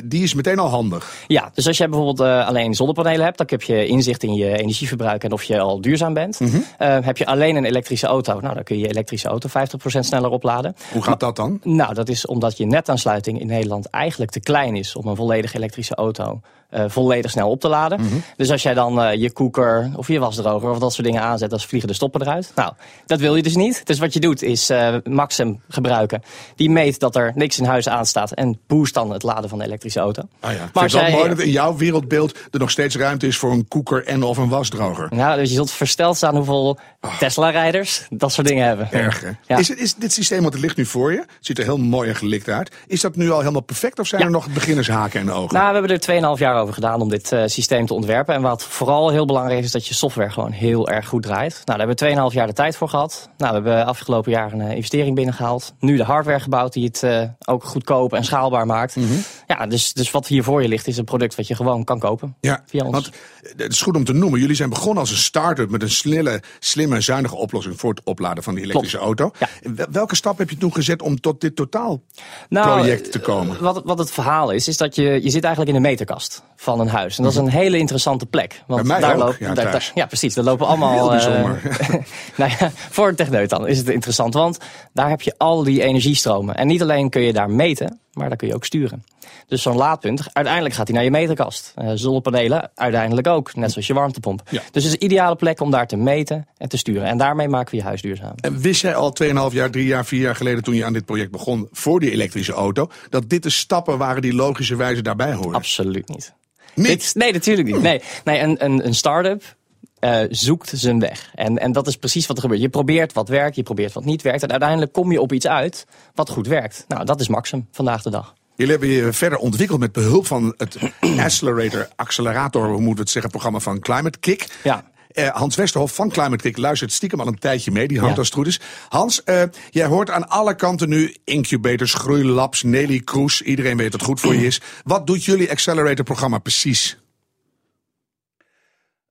die 0.03 0.23
is 0.23 0.33
meteen 0.33 0.59
al 0.59 0.69
handig. 0.69 1.13
Ja, 1.27 1.51
dus 1.53 1.67
als 1.67 1.77
je 1.77 1.89
bijvoorbeeld 1.89 2.19
eh, 2.19 2.47
alleen 2.47 2.73
zonnepanelen 2.73 3.25
hebt, 3.25 3.37
dan 3.37 3.47
heb 3.49 3.61
je 3.61 3.87
inzicht 3.87 4.23
in 4.23 4.33
je 4.33 4.57
energieverbruik 4.57 5.23
en 5.23 5.31
of 5.31 5.43
je 5.43 5.59
al 5.59 5.81
duurzaam 5.81 6.13
bent. 6.13 6.39
Mhm. 6.39 6.57
Eh, 6.77 6.97
heb 7.01 7.17
je 7.17 7.25
alleen 7.25 7.55
een 7.55 7.65
elektrische 7.65 8.07
auto, 8.07 8.39
nou 8.39 8.53
dan 8.53 8.63
kun 8.63 8.75
je 8.75 8.81
je 8.81 8.89
elektrische 8.89 9.27
auto 9.27 9.49
50% 9.49 10.05
sneller 10.05 10.29
opladen. 10.29 10.75
Hoe 10.91 11.01
gaat 11.01 11.19
dat 11.19 11.35
dan? 11.35 11.59
Nou, 11.63 11.93
dat 11.93 12.09
is 12.09 12.25
omdat 12.25 12.57
je 12.57 12.65
netaansluiting 12.65 13.39
in 13.39 13.47
Nederland 13.47 13.89
eigenlijk 13.89 14.31
te 14.31 14.39
klein 14.39 14.75
is 14.75 14.95
om 14.95 15.07
een 15.07 15.15
volledig 15.15 15.53
elektrische 15.53 15.95
auto 15.95 16.39
eh, 16.69 16.83
volledig 16.87 17.31
snel 17.31 17.49
op 17.49 17.59
te 17.59 17.67
laden. 17.67 18.01
Mhm. 18.01 18.15
Dus 18.37 18.51
als 18.51 18.63
jij 18.63 18.73
dan 18.73 19.19
je 19.19 19.31
koeker 19.31 19.91
of 19.95 20.07
je 20.07 20.19
wasdroger 20.19 20.69
of 20.69 20.79
dat 20.79 20.93
soort 20.93 21.07
dingen 21.07 21.21
aanzet, 21.21 21.49
dan 21.49 21.59
vliegen 21.59 21.89
de 21.89 21.95
stoppen 21.95 22.21
eruit. 22.21 22.51
Nou, 22.55 22.73
dat 23.05 23.19
wil 23.19 23.35
je 23.35 23.43
dus 23.43 23.55
niet. 23.55 23.85
Dus 23.85 23.99
wat 23.99 24.13
je 24.13 24.19
doet 24.19 24.41
is 24.41 24.69
eh, 24.69 24.95
Maxim 25.03 25.61
gebruiken. 25.69 26.21
Die 26.55 26.69
meet 26.69 26.99
dat 26.99 27.15
er 27.15 27.31
niks 27.35 27.59
in 27.59 27.65
huis 27.65 27.89
aanstaat 27.89 28.31
en 28.31 28.59
boost 28.67 28.93
dan 28.93 29.11
het 29.11 29.23
laden 29.23 29.49
van 29.49 29.57
de 29.57 29.64
elektrische 29.65 29.99
auto. 29.99 30.21
Ah 30.39 30.51
ja. 30.53 30.69
Maar 30.73 30.83
het 30.83 30.91
wel 30.91 31.01
jij- 31.01 31.11
mooi 31.11 31.29
dat 31.29 31.39
in 31.39 31.49
jouw 31.51 31.75
wereldbeeld 31.77 32.37
er 32.51 32.59
nog 32.59 32.69
steeds 32.71 32.95
ruimte 32.95 33.27
is 33.27 33.37
voor 33.37 33.51
een 33.51 33.67
koeker 33.67 34.05
en 34.05 34.23
of 34.23 34.37
een 34.37 34.49
wasdroger. 34.49 35.07
Nou, 35.13 35.37
dus 35.39 35.49
je 35.49 35.55
zult 35.55 35.71
versteld 35.71 36.17
staan 36.17 36.35
hoeveel 36.35 36.77
Tesla-rijders 37.19 38.07
dat 38.09 38.31
soort 38.31 38.47
dingen 38.47 38.65
hebben. 38.67 38.85
Ah. 38.85 38.93
Erg, 38.93 39.21
hè? 39.21 39.29
Ja. 39.47 39.57
Is, 39.57 39.69
is 39.69 39.95
dit 39.95 40.13
systeem, 40.13 40.41
want 40.41 40.53
het 40.53 40.61
ligt 40.61 40.77
nu 40.77 40.85
voor 40.85 41.11
je, 41.11 41.25
ziet 41.39 41.57
er 41.57 41.63
heel 41.63 41.77
mooi 41.77 42.09
en 42.09 42.15
gelikt 42.15 42.49
uit. 42.49 42.71
Is 42.87 43.01
dat 43.01 43.15
nu 43.15 43.31
al 43.31 43.39
helemaal 43.39 43.61
perfect 43.61 43.99
of 43.99 44.07
zijn 44.07 44.21
Ja. 44.21 44.27
er 44.27 44.33
nog 44.33 44.47
beginnershaken 44.49 45.19
in 45.19 45.25
de 45.25 45.31
ogen? 45.31 45.53
Nou, 45.55 45.67
we 45.67 45.73
hebben 45.79 45.91
er 45.91 46.35
2,5 46.35 46.39
jaar 46.39 46.61
over 46.61 46.73
gedaan 46.73 47.01
om 47.01 47.09
dit 47.09 47.31
eh, 47.31 47.41
systeem 47.45 47.85
te 47.85 47.93
ontwerpen. 47.93 48.35
En 48.35 48.41
wat 48.41 48.63
vooral 48.63 49.09
heel 49.09 49.25
belangrijk 49.25 49.59
is, 49.59 49.65
is 49.65 49.71
dat 49.71 49.87
je 49.87 49.93
software 49.93 50.29
gewoon 50.29 50.51
heel 50.51 50.89
erg 50.89 51.07
goed 51.07 51.23
draait. 51.23 51.51
Nou, 51.65 51.77
daar 51.79 51.87
hebben 51.87 51.95
we 51.95 52.29
2,5 52.29 52.33
jaar 52.35 52.47
de 52.47 52.53
tijd 52.53 52.77
voor 52.77 52.89
gehad. 52.89 53.29
Nou, 53.37 53.49
we 53.63 53.69
hebben 53.69 53.85
afgelopen 53.85 54.31
jaar 54.31 54.53
een 54.53 54.61
eh, 54.61 54.75
investering 54.75 55.15
binnengehaald. 55.15 55.73
Nu 55.79 55.97
de 55.97 56.03
hardware 56.03 56.39
gebouwd 56.39 56.73
die 56.73 56.85
het 56.85 57.03
eh, 57.03 57.21
ook 57.45 57.63
goedkoop 57.63 58.13
en 58.13 58.23
schaalbaar 58.23 58.65
maakt. 58.65 58.95
Mhm. 58.95 59.13
Ja, 59.47 59.54
dus, 59.69 59.93
dus 59.93 60.11
wat 60.11 60.27
hier 60.27 60.43
voor 60.43 60.61
je 60.61 60.67
ligt 60.67 60.87
is 60.87 60.97
een 60.97 61.03
product 61.05 61.35
wat 61.35 61.47
je 61.47 61.55
gewoon 61.55 61.83
kan 61.83 61.99
kopen. 61.99 62.35
Ja, 62.41 62.63
via 62.65 62.83
ons. 62.83 62.91
want 62.91 63.09
het 63.57 63.71
is 63.71 63.81
goed 63.81 63.95
om 63.95 64.03
te 64.03 64.13
noemen. 64.13 64.39
Jullie 64.39 64.55
zijn 64.55 64.69
begonnen 64.69 64.99
als 64.99 65.11
een 65.11 65.17
start-up 65.17 65.69
met 65.69 65.81
een 65.81 65.89
snelle, 65.89 66.41
slimme, 66.59 67.01
zuinige 67.01 67.35
oplossing 67.35 67.79
voor 67.79 67.89
het 67.89 68.01
opladen 68.03 68.43
van 68.43 68.55
die 68.55 68.63
elektrische 68.63 68.97
auto. 68.97 69.31
Ja. 69.39 69.49
En 69.63 69.77
Welke 69.91 70.15
stap 70.15 70.37
heb 70.37 70.49
je 70.49 70.57
toen 70.57 70.73
gezet 70.73 71.01
om 71.01 71.19
tot 71.21 71.41
dit 71.41 71.55
totaalproject 71.55 73.01
Nou, 73.01 73.09
te 73.11 73.19
komen? 73.19 73.55
eh, 73.55 73.61
Wat, 73.61 73.81
wat 73.85 73.97
het 73.97 74.11
verhaal 74.11 74.51
is, 74.51 74.67
is 74.67 74.77
dat 74.77 74.95
je, 74.95 75.03
je 75.23 75.29
zit 75.29 75.43
eigenlijk 75.43 75.75
in 75.75 75.81
de 75.83 75.87
meterkast 75.89 76.43
van 76.55 76.79
een 76.79 76.87
huis. 76.87 77.17
En 77.17 77.23
dat 77.23 77.31
is 77.31 77.37
een 77.37 77.47
hele 77.47 77.77
interessante 77.77 78.25
plek. 78.25 78.63
Want 78.67 78.83
Mhm. 78.87 78.99
Daar 79.01 79.13
ook, 79.13 79.19
lopen, 79.19 79.35
ja, 79.39 79.53
daar- 79.53 79.91
ja, 79.95 80.05
precies. 80.05 80.33
Daar 80.33 80.43
lopen 80.43 80.67
allemaal. 80.67 81.11
Heel 81.11 81.31
eh, 81.33 81.43
nou 82.37 82.51
ja, 82.59 82.71
voor 82.89 83.07
een 83.07 83.15
techneut 83.15 83.49
dan 83.49 83.67
is 83.67 83.77
het 83.77 83.89
interessant. 83.89 84.33
Want 84.33 84.57
daar 84.93 85.09
heb 85.09 85.21
je 85.21 85.33
al 85.37 85.63
die 85.63 85.81
energiestromen. 85.83 86.55
En 86.55 86.67
niet 86.67 86.81
alleen 86.81 87.09
kun 87.09 87.21
je 87.21 87.33
daar 87.33 87.49
meten, 87.49 87.99
maar 88.15 88.27
daar 88.27 88.37
kun 88.37 88.47
je 88.47 88.55
ook 88.55 88.65
sturen. 88.65 89.03
Dus 89.47 89.61
zo'n 89.61 89.75
laadpunt, 89.75 90.33
uiteindelijk 90.33 90.75
gaat 90.75 90.87
hij 90.87 90.95
naar 90.95 91.05
je 91.05 91.11
meterkast. 91.11 91.73
Eh, 91.75 91.91
zonnepanelen, 91.93 92.71
uiteindelijk 92.75 93.27
ook. 93.27 93.55
Net 93.55 93.71
zoals 93.71 93.87
je 93.87 93.93
warmtepomp. 93.93 94.41
Ja. 94.49 94.61
Dus 94.71 94.83
het 94.83 94.93
is 94.93 94.99
een 94.99 95.03
ideale 95.03 95.35
plek 95.35 95.59
om 95.59 95.71
daar 95.71 95.87
te 95.87 95.95
meten 95.95 96.47
en 96.57 96.69
te 96.69 96.77
sturen. 96.77 97.03
En 97.03 97.17
daarmee 97.17 97.47
maken 97.47 97.71
we 97.71 97.77
je 97.77 97.83
huis 97.83 98.01
duurzaam. 98.01 98.33
En 98.35 98.59
wist 98.59 98.81
jij 98.81 98.95
al 98.95 99.13
2,5 99.23 99.53
jaar, 99.53 99.69
3 99.69 99.85
jaar, 99.85 100.05
4 100.05 100.19
jaar 100.21 100.35
geleden 100.35 100.63
toen 100.63 100.75
je 100.75 100.85
aan 100.85 100.93
dit 100.93 101.05
project 101.05 101.31
begon 101.31 101.67
voor 101.71 101.99
die 101.99 102.11
elektrische 102.11 102.53
auto, 102.53 102.89
dat 103.09 103.29
dit 103.29 103.43
de 103.43 103.49
stappen 103.49 103.97
waren 103.97 104.21
die 104.21 104.33
logischerwijze 104.33 105.01
daarbij 105.01 105.33
horen? 105.33 105.53
Absoluut 105.53 106.07
niet. 106.07 106.33
Niet? 106.73 106.87
Dit- 106.87 107.15
nee, 107.15 107.33
natuurlijk 107.33 107.67
niet. 107.67 107.81
Nee, 107.81 108.01
nee 108.23 108.39
een, 108.39 108.65
een, 108.65 108.85
een 108.85 108.95
start-up 108.95 109.55
eh, 109.99 110.19
zoekt 110.29 110.71
zijn 110.75 110.99
weg. 110.99 111.31
En, 111.35 111.57
en 111.57 111.71
dat 111.71 111.87
is 111.87 111.95
precies 111.95 112.27
wat 112.27 112.35
er 112.35 112.41
gebeurt. 112.41 112.61
Je 112.61 112.69
probeert 112.69 113.13
wat 113.13 113.29
werkt, 113.29 113.55
je 113.55 113.63
probeert 113.63 113.93
wat 113.93 114.05
niet 114.05 114.21
werkt. 114.21 114.43
En 114.43 114.49
uiteindelijk 114.51 114.91
kom 114.93 115.11
je 115.11 115.21
op 115.21 115.33
iets 115.33 115.47
uit 115.47 115.85
wat 116.15 116.29
goed 116.29 116.47
werkt. 116.47 116.85
Nou, 116.87 117.05
dat 117.05 117.19
is 117.19 117.27
Maxim 117.27 117.67
vandaag 117.71 118.01
de 118.01 118.09
dag. 118.09 118.33
Jullie 118.55 118.71
hebben 118.71 118.89
je 118.89 119.13
verder 119.13 119.37
ontwikkeld 119.39 119.79
met 119.79 119.91
behulp 119.91 120.25
van 120.27 120.53
het 120.57 120.77
Accelerator, 121.19 121.87
accelerator, 121.95 122.63
hoe 122.65 122.71
moeten 122.75 122.93
we 122.95 122.99
het 123.01 123.09
zeggen, 123.09 123.31
programma 123.31 123.59
van 123.59 123.79
Climate 123.79 124.19
Kick. 124.19 124.47
Ja. 124.63 124.83
Eh, 125.11 125.27
Hans 125.29 125.55
Westerhof 125.55 125.95
van 125.95 126.09
Climate 126.09 126.43
Kick 126.43 126.57
luistert 126.57 126.91
stiekem 126.91 127.19
al 127.19 127.27
een 127.27 127.39
tijdje 127.39 127.71
mee. 127.71 127.87
Die 127.87 127.97
hangt 127.99 128.13
Ja. 128.13 128.19
als 128.19 128.27
het 128.27 128.37
goed 128.37 128.47
is. 128.47 128.59
Hans, 128.89 129.23
eh, 129.23 129.43
jij 129.69 129.85
hoort 129.85 130.09
aan 130.09 130.29
alle 130.29 130.55
kanten 130.55 130.89
nu 130.89 131.15
incubators, 131.23 131.93
groeilabs, 131.93 132.63
Nelly 132.63 132.99
Kroes. 132.99 133.41
Iedereen 133.41 133.77
weet 133.77 133.91
dat 133.91 133.99
het 133.99 134.09
goed 134.09 134.19
voor 134.19 134.35
je 134.35 134.45
is. 134.45 134.61
Wat 134.83 135.07
doet 135.07 135.25
jullie 135.25 135.51
Accelerator 135.51 136.05
programma 136.05 136.37
precies? 136.37 136.97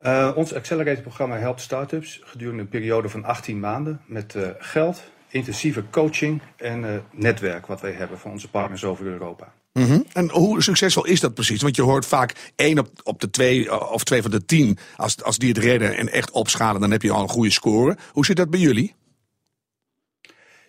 Uh, 0.06 0.32
ons 0.34 0.54
Accelerator-programma 0.54 1.36
helpt 1.36 1.60
startups 1.60 2.20
gedurende 2.24 2.62
een 2.62 2.68
periode 2.68 3.08
van 3.08 3.24
18 3.24 3.60
maanden 3.60 4.00
met 4.06 4.34
uh, 4.34 4.48
geld, 4.58 5.02
intensieve 5.28 5.84
coaching 5.90 6.42
en 6.56 6.82
uh, 6.82 6.90
netwerk 7.12 7.66
wat 7.66 7.80
wij 7.80 7.92
hebben 7.92 8.18
van 8.18 8.30
onze 8.30 8.50
partners 8.50 8.84
over 8.84 9.06
Europa. 9.06 9.52
Mm 9.72 9.84
-hmm. 9.84 10.04
En 10.12 10.30
hoe 10.30 10.62
succesvol 10.62 11.06
is 11.06 11.20
dat 11.20 11.34
precies? 11.34 11.62
Want 11.62 11.76
je 11.76 11.82
hoort 11.82 12.06
vaak 12.06 12.52
één 12.56 12.78
op, 12.78 12.88
op 13.02 13.20
de 13.20 13.30
twee 13.30 13.90
of 13.90 14.04
twee 14.04 14.22
van 14.22 14.30
de 14.30 14.44
tien. 14.44 14.78
Als, 14.96 15.22
als 15.22 15.38
die 15.38 15.48
het 15.48 15.58
redden 15.58 15.96
en 15.96 16.12
echt 16.12 16.30
opschalen, 16.30 16.80
dan 16.80 16.90
heb 16.90 17.02
je 17.02 17.12
al 17.12 17.22
een 17.22 17.28
goede 17.28 17.50
score. 17.50 17.96
Hoe 18.12 18.24
zit 18.24 18.36
dat 18.36 18.50
bij 18.50 18.60
jullie? 18.60 18.94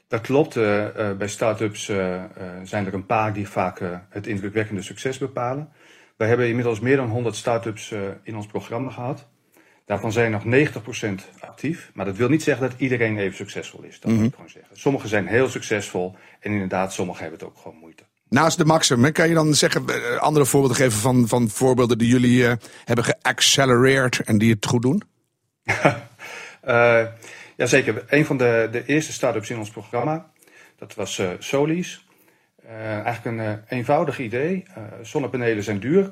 Dat 0.08 0.22
klopt. 0.22 0.56
Uh, 0.56 0.86
bij 1.18 1.28
start-ups 1.28 1.90
uh, 1.90 2.24
zijn 2.64 2.86
er 2.86 2.94
een 2.94 3.06
paar 3.06 3.34
die 3.34 3.50
vaak 3.50 3.82
het 4.10 4.28
indrukwekkende 4.28 4.82
succes 4.82 5.18
bepalen. 5.18 5.70
Wij 6.18 6.28
hebben 6.28 6.48
inmiddels 6.48 6.80
meer 6.80 6.96
dan 6.96 7.10
100 7.10 7.36
start-ups 7.36 7.94
in 8.24 8.36
ons 8.36 8.46
programma 8.46 8.92
gehad. 8.92 9.28
Daarvan 9.86 10.12
zijn 10.12 10.32
nog 10.32 10.44
90% 10.46 11.40
actief. 11.40 11.92
Maar 11.94 12.06
dat 12.06 12.16
wil 12.16 12.30
niet 12.30 12.44
zeggen 12.44 12.70
dat 12.70 12.80
iedereen 12.80 13.18
even 13.18 13.36
succesvol 13.36 13.84
is. 13.84 14.00
Dat 14.00 14.04
mm 14.04 14.12
-hmm. 14.12 14.18
moet 14.18 14.28
ik 14.28 14.36
gewoon 14.36 14.50
zeggen. 14.50 14.78
Sommigen 14.78 15.10
zijn 15.10 15.28
heel 15.28 15.50
succesvol 15.50 16.16
en 16.40 16.52
inderdaad, 16.52 16.94
sommigen 16.94 17.22
hebben 17.22 17.40
het 17.40 17.48
ook 17.48 17.58
gewoon 17.58 17.78
moeite. 17.78 18.04
Naast 18.30 18.58
de 18.58 18.66
maximum, 18.66 19.12
kan 19.12 19.28
je 19.28 19.34
dan 19.34 19.54
zeggen, 19.54 19.84
uh, 19.90 20.18
andere 20.18 20.46
voorbeelden 20.46 20.78
geven 20.78 21.00
van, 21.00 21.28
van 21.28 21.50
voorbeelden 21.50 21.98
die 21.98 22.08
jullie 22.08 22.38
uh, 22.38 22.54
hebben 22.86 23.06
geaccelereerd 23.06 24.20
en 24.20 24.38
die 24.38 24.54
het 24.54 24.66
goed 24.66 24.82
doen? 24.82 25.04
uh, 26.68 27.06
Jazeker. 27.58 28.04
Een 28.08 28.26
van 28.26 28.38
de, 28.38 28.68
de 28.72 28.86
eerste 28.86 29.14
start-ups 29.14 29.50
in 29.50 29.58
ons 29.58 29.70
programma, 29.70 30.32
dat 30.78 30.94
was 30.96 31.18
uh, 31.18 31.30
Solis. 31.40 32.05
Eigenlijk 33.04 33.38
een 33.38 33.60
eenvoudig 33.78 34.20
idee. 34.20 34.64
zonnepanelen 35.02 35.64
zijn 35.64 35.80
duur, 35.80 36.12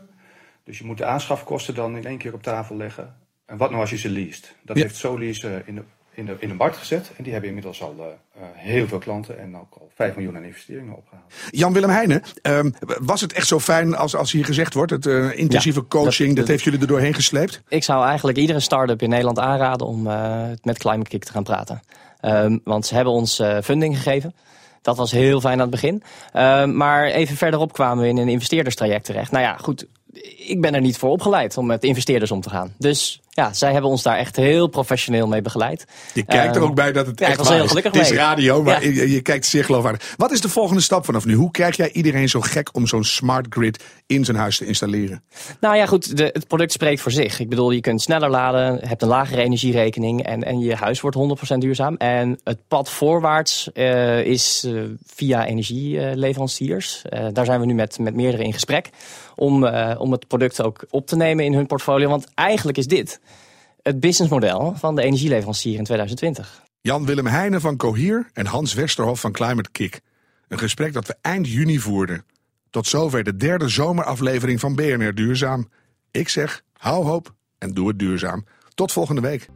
dus 0.64 0.78
je 0.78 0.86
moet 0.86 0.98
de 0.98 1.06
aanschafkosten 1.06 1.76
dan 1.76 1.98
in 1.98 2.06
één 2.06 2.18
keer 2.18 2.34
op 2.34 2.44
tafel 2.44 2.76
leggen. 2.76 3.16
En 3.46 3.58
wat 3.58 3.70
nou 3.70 3.82
als 3.82 3.90
je 3.90 3.98
ze 3.98 4.10
leest? 4.10 4.56
Dat 4.62 4.78
Ja. 4.78 4.84
heeft 4.84 4.96
Solis 4.96 5.44
in 5.66 5.76
de 5.76 5.84
in 6.16 6.26
de, 6.26 6.36
in 6.40 6.48
de 6.48 6.54
markt 6.54 6.78
gezet. 6.78 7.12
En 7.18 7.24
die 7.24 7.32
hebben 7.32 7.50
inmiddels 7.50 7.82
al 7.82 7.96
uh, 7.98 8.44
heel 8.54 8.88
veel 8.88 8.98
klanten 8.98 9.40
en 9.40 9.58
ook 9.58 9.74
al 9.80 9.90
5 9.96 10.16
miljoen 10.16 10.36
aan 10.36 10.44
investeringen 10.44 10.96
opgehaald. 10.96 11.34
Jan-Willem 11.50 11.90
Heijnen, 11.90 12.24
uh, 12.48 12.60
was 13.02 13.22
het 13.22 13.34
echt 13.34 13.48
zo 13.48 13.60
fijn 13.60 13.96
als, 13.96 14.16
als 14.16 14.32
hier 14.32 14.46
gezegd 14.46 14.74
wordt, 14.74 14.92
het 14.92 15.06
uh, 15.06 15.38
intensieve 15.38 15.80
ja, 15.80 15.86
coaching, 15.88 16.28
dat, 16.28 16.38
dat, 16.38 16.48
heeft 16.48 16.64
jullie 16.64 16.80
er 16.80 16.88
doorheen 16.88 17.14
gesleept? 17.14 17.62
Ik 17.68 17.84
zou 17.84 18.06
eigenlijk 18.06 18.38
iedere 18.38 18.60
start-up 18.60 19.02
in 19.02 19.10
Nederland 19.10 19.40
aanraden 19.40 19.88
om 19.88 20.04
met 20.62 20.78
Climate 20.78 21.10
Kick 21.10 21.24
te 21.24 21.32
gaan 21.32 21.44
praten. 21.44 21.82
Um, 22.22 22.62
want 22.64 22.86
ze 22.86 22.96
hebben 22.96 23.14
ons 23.14 23.42
funding 23.64 23.96
gegeven. 23.96 24.36
Dat 24.84 24.98
was 24.98 25.12
heel 25.12 25.42
fijn 25.42 25.54
aan 25.54 25.60
het 25.60 25.70
begin. 25.70 26.04
Uh, 26.36 26.66
maar 26.66 27.06
even 27.06 27.38
verderop 27.38 27.74
kwamen 27.74 28.04
we 28.04 28.10
in 28.10 28.18
een 28.18 28.30
investeerderstraject 28.30 29.06
terecht. 29.06 29.32
Nou 29.32 29.44
ja, 29.44 29.58
goed. 29.58 29.86
Ik 30.48 30.62
ben 30.62 30.76
er 30.76 30.82
niet 30.82 30.98
voor 30.98 31.10
opgeleid 31.10 31.58
om 31.58 31.66
met 31.66 31.84
investeerders 31.84 32.32
om 32.32 32.42
te 32.42 32.50
gaan. 32.50 32.74
Dus 32.78 33.22
ja, 33.36 33.54
zij 33.54 33.72
hebben 33.72 33.90
ons 33.90 34.04
daar 34.04 34.18
echt 34.18 34.36
heel 34.36 34.68
professioneel 34.68 35.28
mee 35.28 35.42
begeleid. 35.42 35.86
Je 36.14 36.24
kijkt 36.24 36.56
er 36.56 36.62
uh, 36.62 36.68
ook 36.68 36.76
bij 36.76 36.92
dat 36.92 37.08
het 37.08 37.20
ja, 37.20 37.28
echt 37.28 37.38
was 37.38 37.48
waar 37.48 37.56
heel 37.56 37.66
is. 37.66 37.70
gelukkig 37.70 37.94
Het 37.94 38.12
is 38.12 38.18
radio, 38.18 38.64
maar 38.64 38.84
Ja. 38.84 38.90
je, 38.90 39.12
je 39.12 39.22
kijkt 39.22 39.46
zeer 39.46 39.64
geloofwaardig. 39.64 40.14
Wat 40.18 40.32
is 40.32 40.42
de 40.42 40.50
volgende 40.50 40.82
stap 40.82 41.06
vanaf 41.06 41.26
nu? 41.26 41.34
Hoe 41.34 41.52
krijg 41.52 41.76
jij 41.76 41.92
iedereen 41.92 42.30
zo 42.30 42.42
gek 42.42 42.70
om 42.72 42.88
zo'n 42.88 43.04
smart 43.04 43.46
grid 43.50 43.84
in 44.06 44.26
zijn 44.26 44.38
huis 44.38 44.58
te 44.58 44.66
installeren? 44.66 45.24
Nou 45.60 45.76
ja, 45.76 45.86
goed, 45.86 46.18
de, 46.18 46.30
het 46.34 46.48
product 46.48 46.72
spreekt 46.72 47.02
voor 47.02 47.12
zich. 47.12 47.40
Ik 47.40 47.50
bedoel, 47.50 47.72
je 47.72 47.82
kunt 47.82 48.02
sneller 48.02 48.30
laden, 48.30 48.88
hebt 48.88 49.02
een 49.02 49.08
lagere 49.08 49.42
energierekening 49.42 50.24
en, 50.24 50.44
en 50.44 50.60
je 50.60 50.76
huis 50.76 51.02
wordt 51.02 51.18
100% 51.54 51.58
duurzaam. 51.58 51.96
En 51.96 52.40
het 52.44 52.68
pad 52.68 52.90
voorwaarts 52.90 53.72
eh, 53.72 54.26
is 54.26 54.64
eh, 54.68 54.82
via 55.06 55.46
energieleveranciers. 55.46 57.02
Eh, 57.10 57.26
daar 57.32 57.46
zijn 57.46 57.60
we 57.60 57.66
nu 57.66 57.74
met, 57.74 58.00
met 58.00 58.16
meerdere 58.16 58.44
in 58.44 58.54
gesprek 58.54 58.90
om, 59.36 59.66
om 59.98 60.12
het 60.12 60.28
product 60.28 60.62
ook 60.62 60.86
op 60.90 61.08
te 61.08 61.16
nemen 61.16 61.46
in 61.46 61.54
hun 61.54 61.66
portfolio. 61.66 62.10
Want 62.10 62.28
eigenlijk 62.36 62.78
is 62.78 62.88
dit 62.88 63.20
het 63.84 64.00
businessmodel 64.00 64.74
van 64.76 64.96
de 64.96 65.02
energieleverancier 65.02 65.78
in 65.78 65.84
2020. 65.84 66.64
Jan-Willem 66.82 67.28
Heijnen 67.28 67.62
van 67.62 67.78
Cohier 67.78 68.30
en 68.34 68.46
Hans 68.46 68.74
Westerhof 68.74 69.20
van 69.20 69.32
Climate 69.32 69.72
Kick. 69.72 70.02
Een 70.48 70.60
gesprek 70.60 70.94
dat 70.94 71.08
we 71.08 71.16
eind 71.22 71.48
juni 71.48 71.80
voerden. 71.80 72.26
Tot 72.70 72.88
zover 72.88 73.24
de 73.24 73.36
derde 73.36 73.70
zomeraflevering 73.70 74.60
van 74.60 74.76
BNR 74.76 75.14
Duurzaam. 75.14 75.70
Ik 76.12 76.30
zeg, 76.30 76.64
hou 76.74 77.06
hoop 77.06 77.34
en 77.58 77.74
doe 77.74 77.88
het 77.88 78.00
duurzaam. 78.00 78.46
Tot 78.74 78.92
volgende 78.92 79.22
week. 79.22 79.50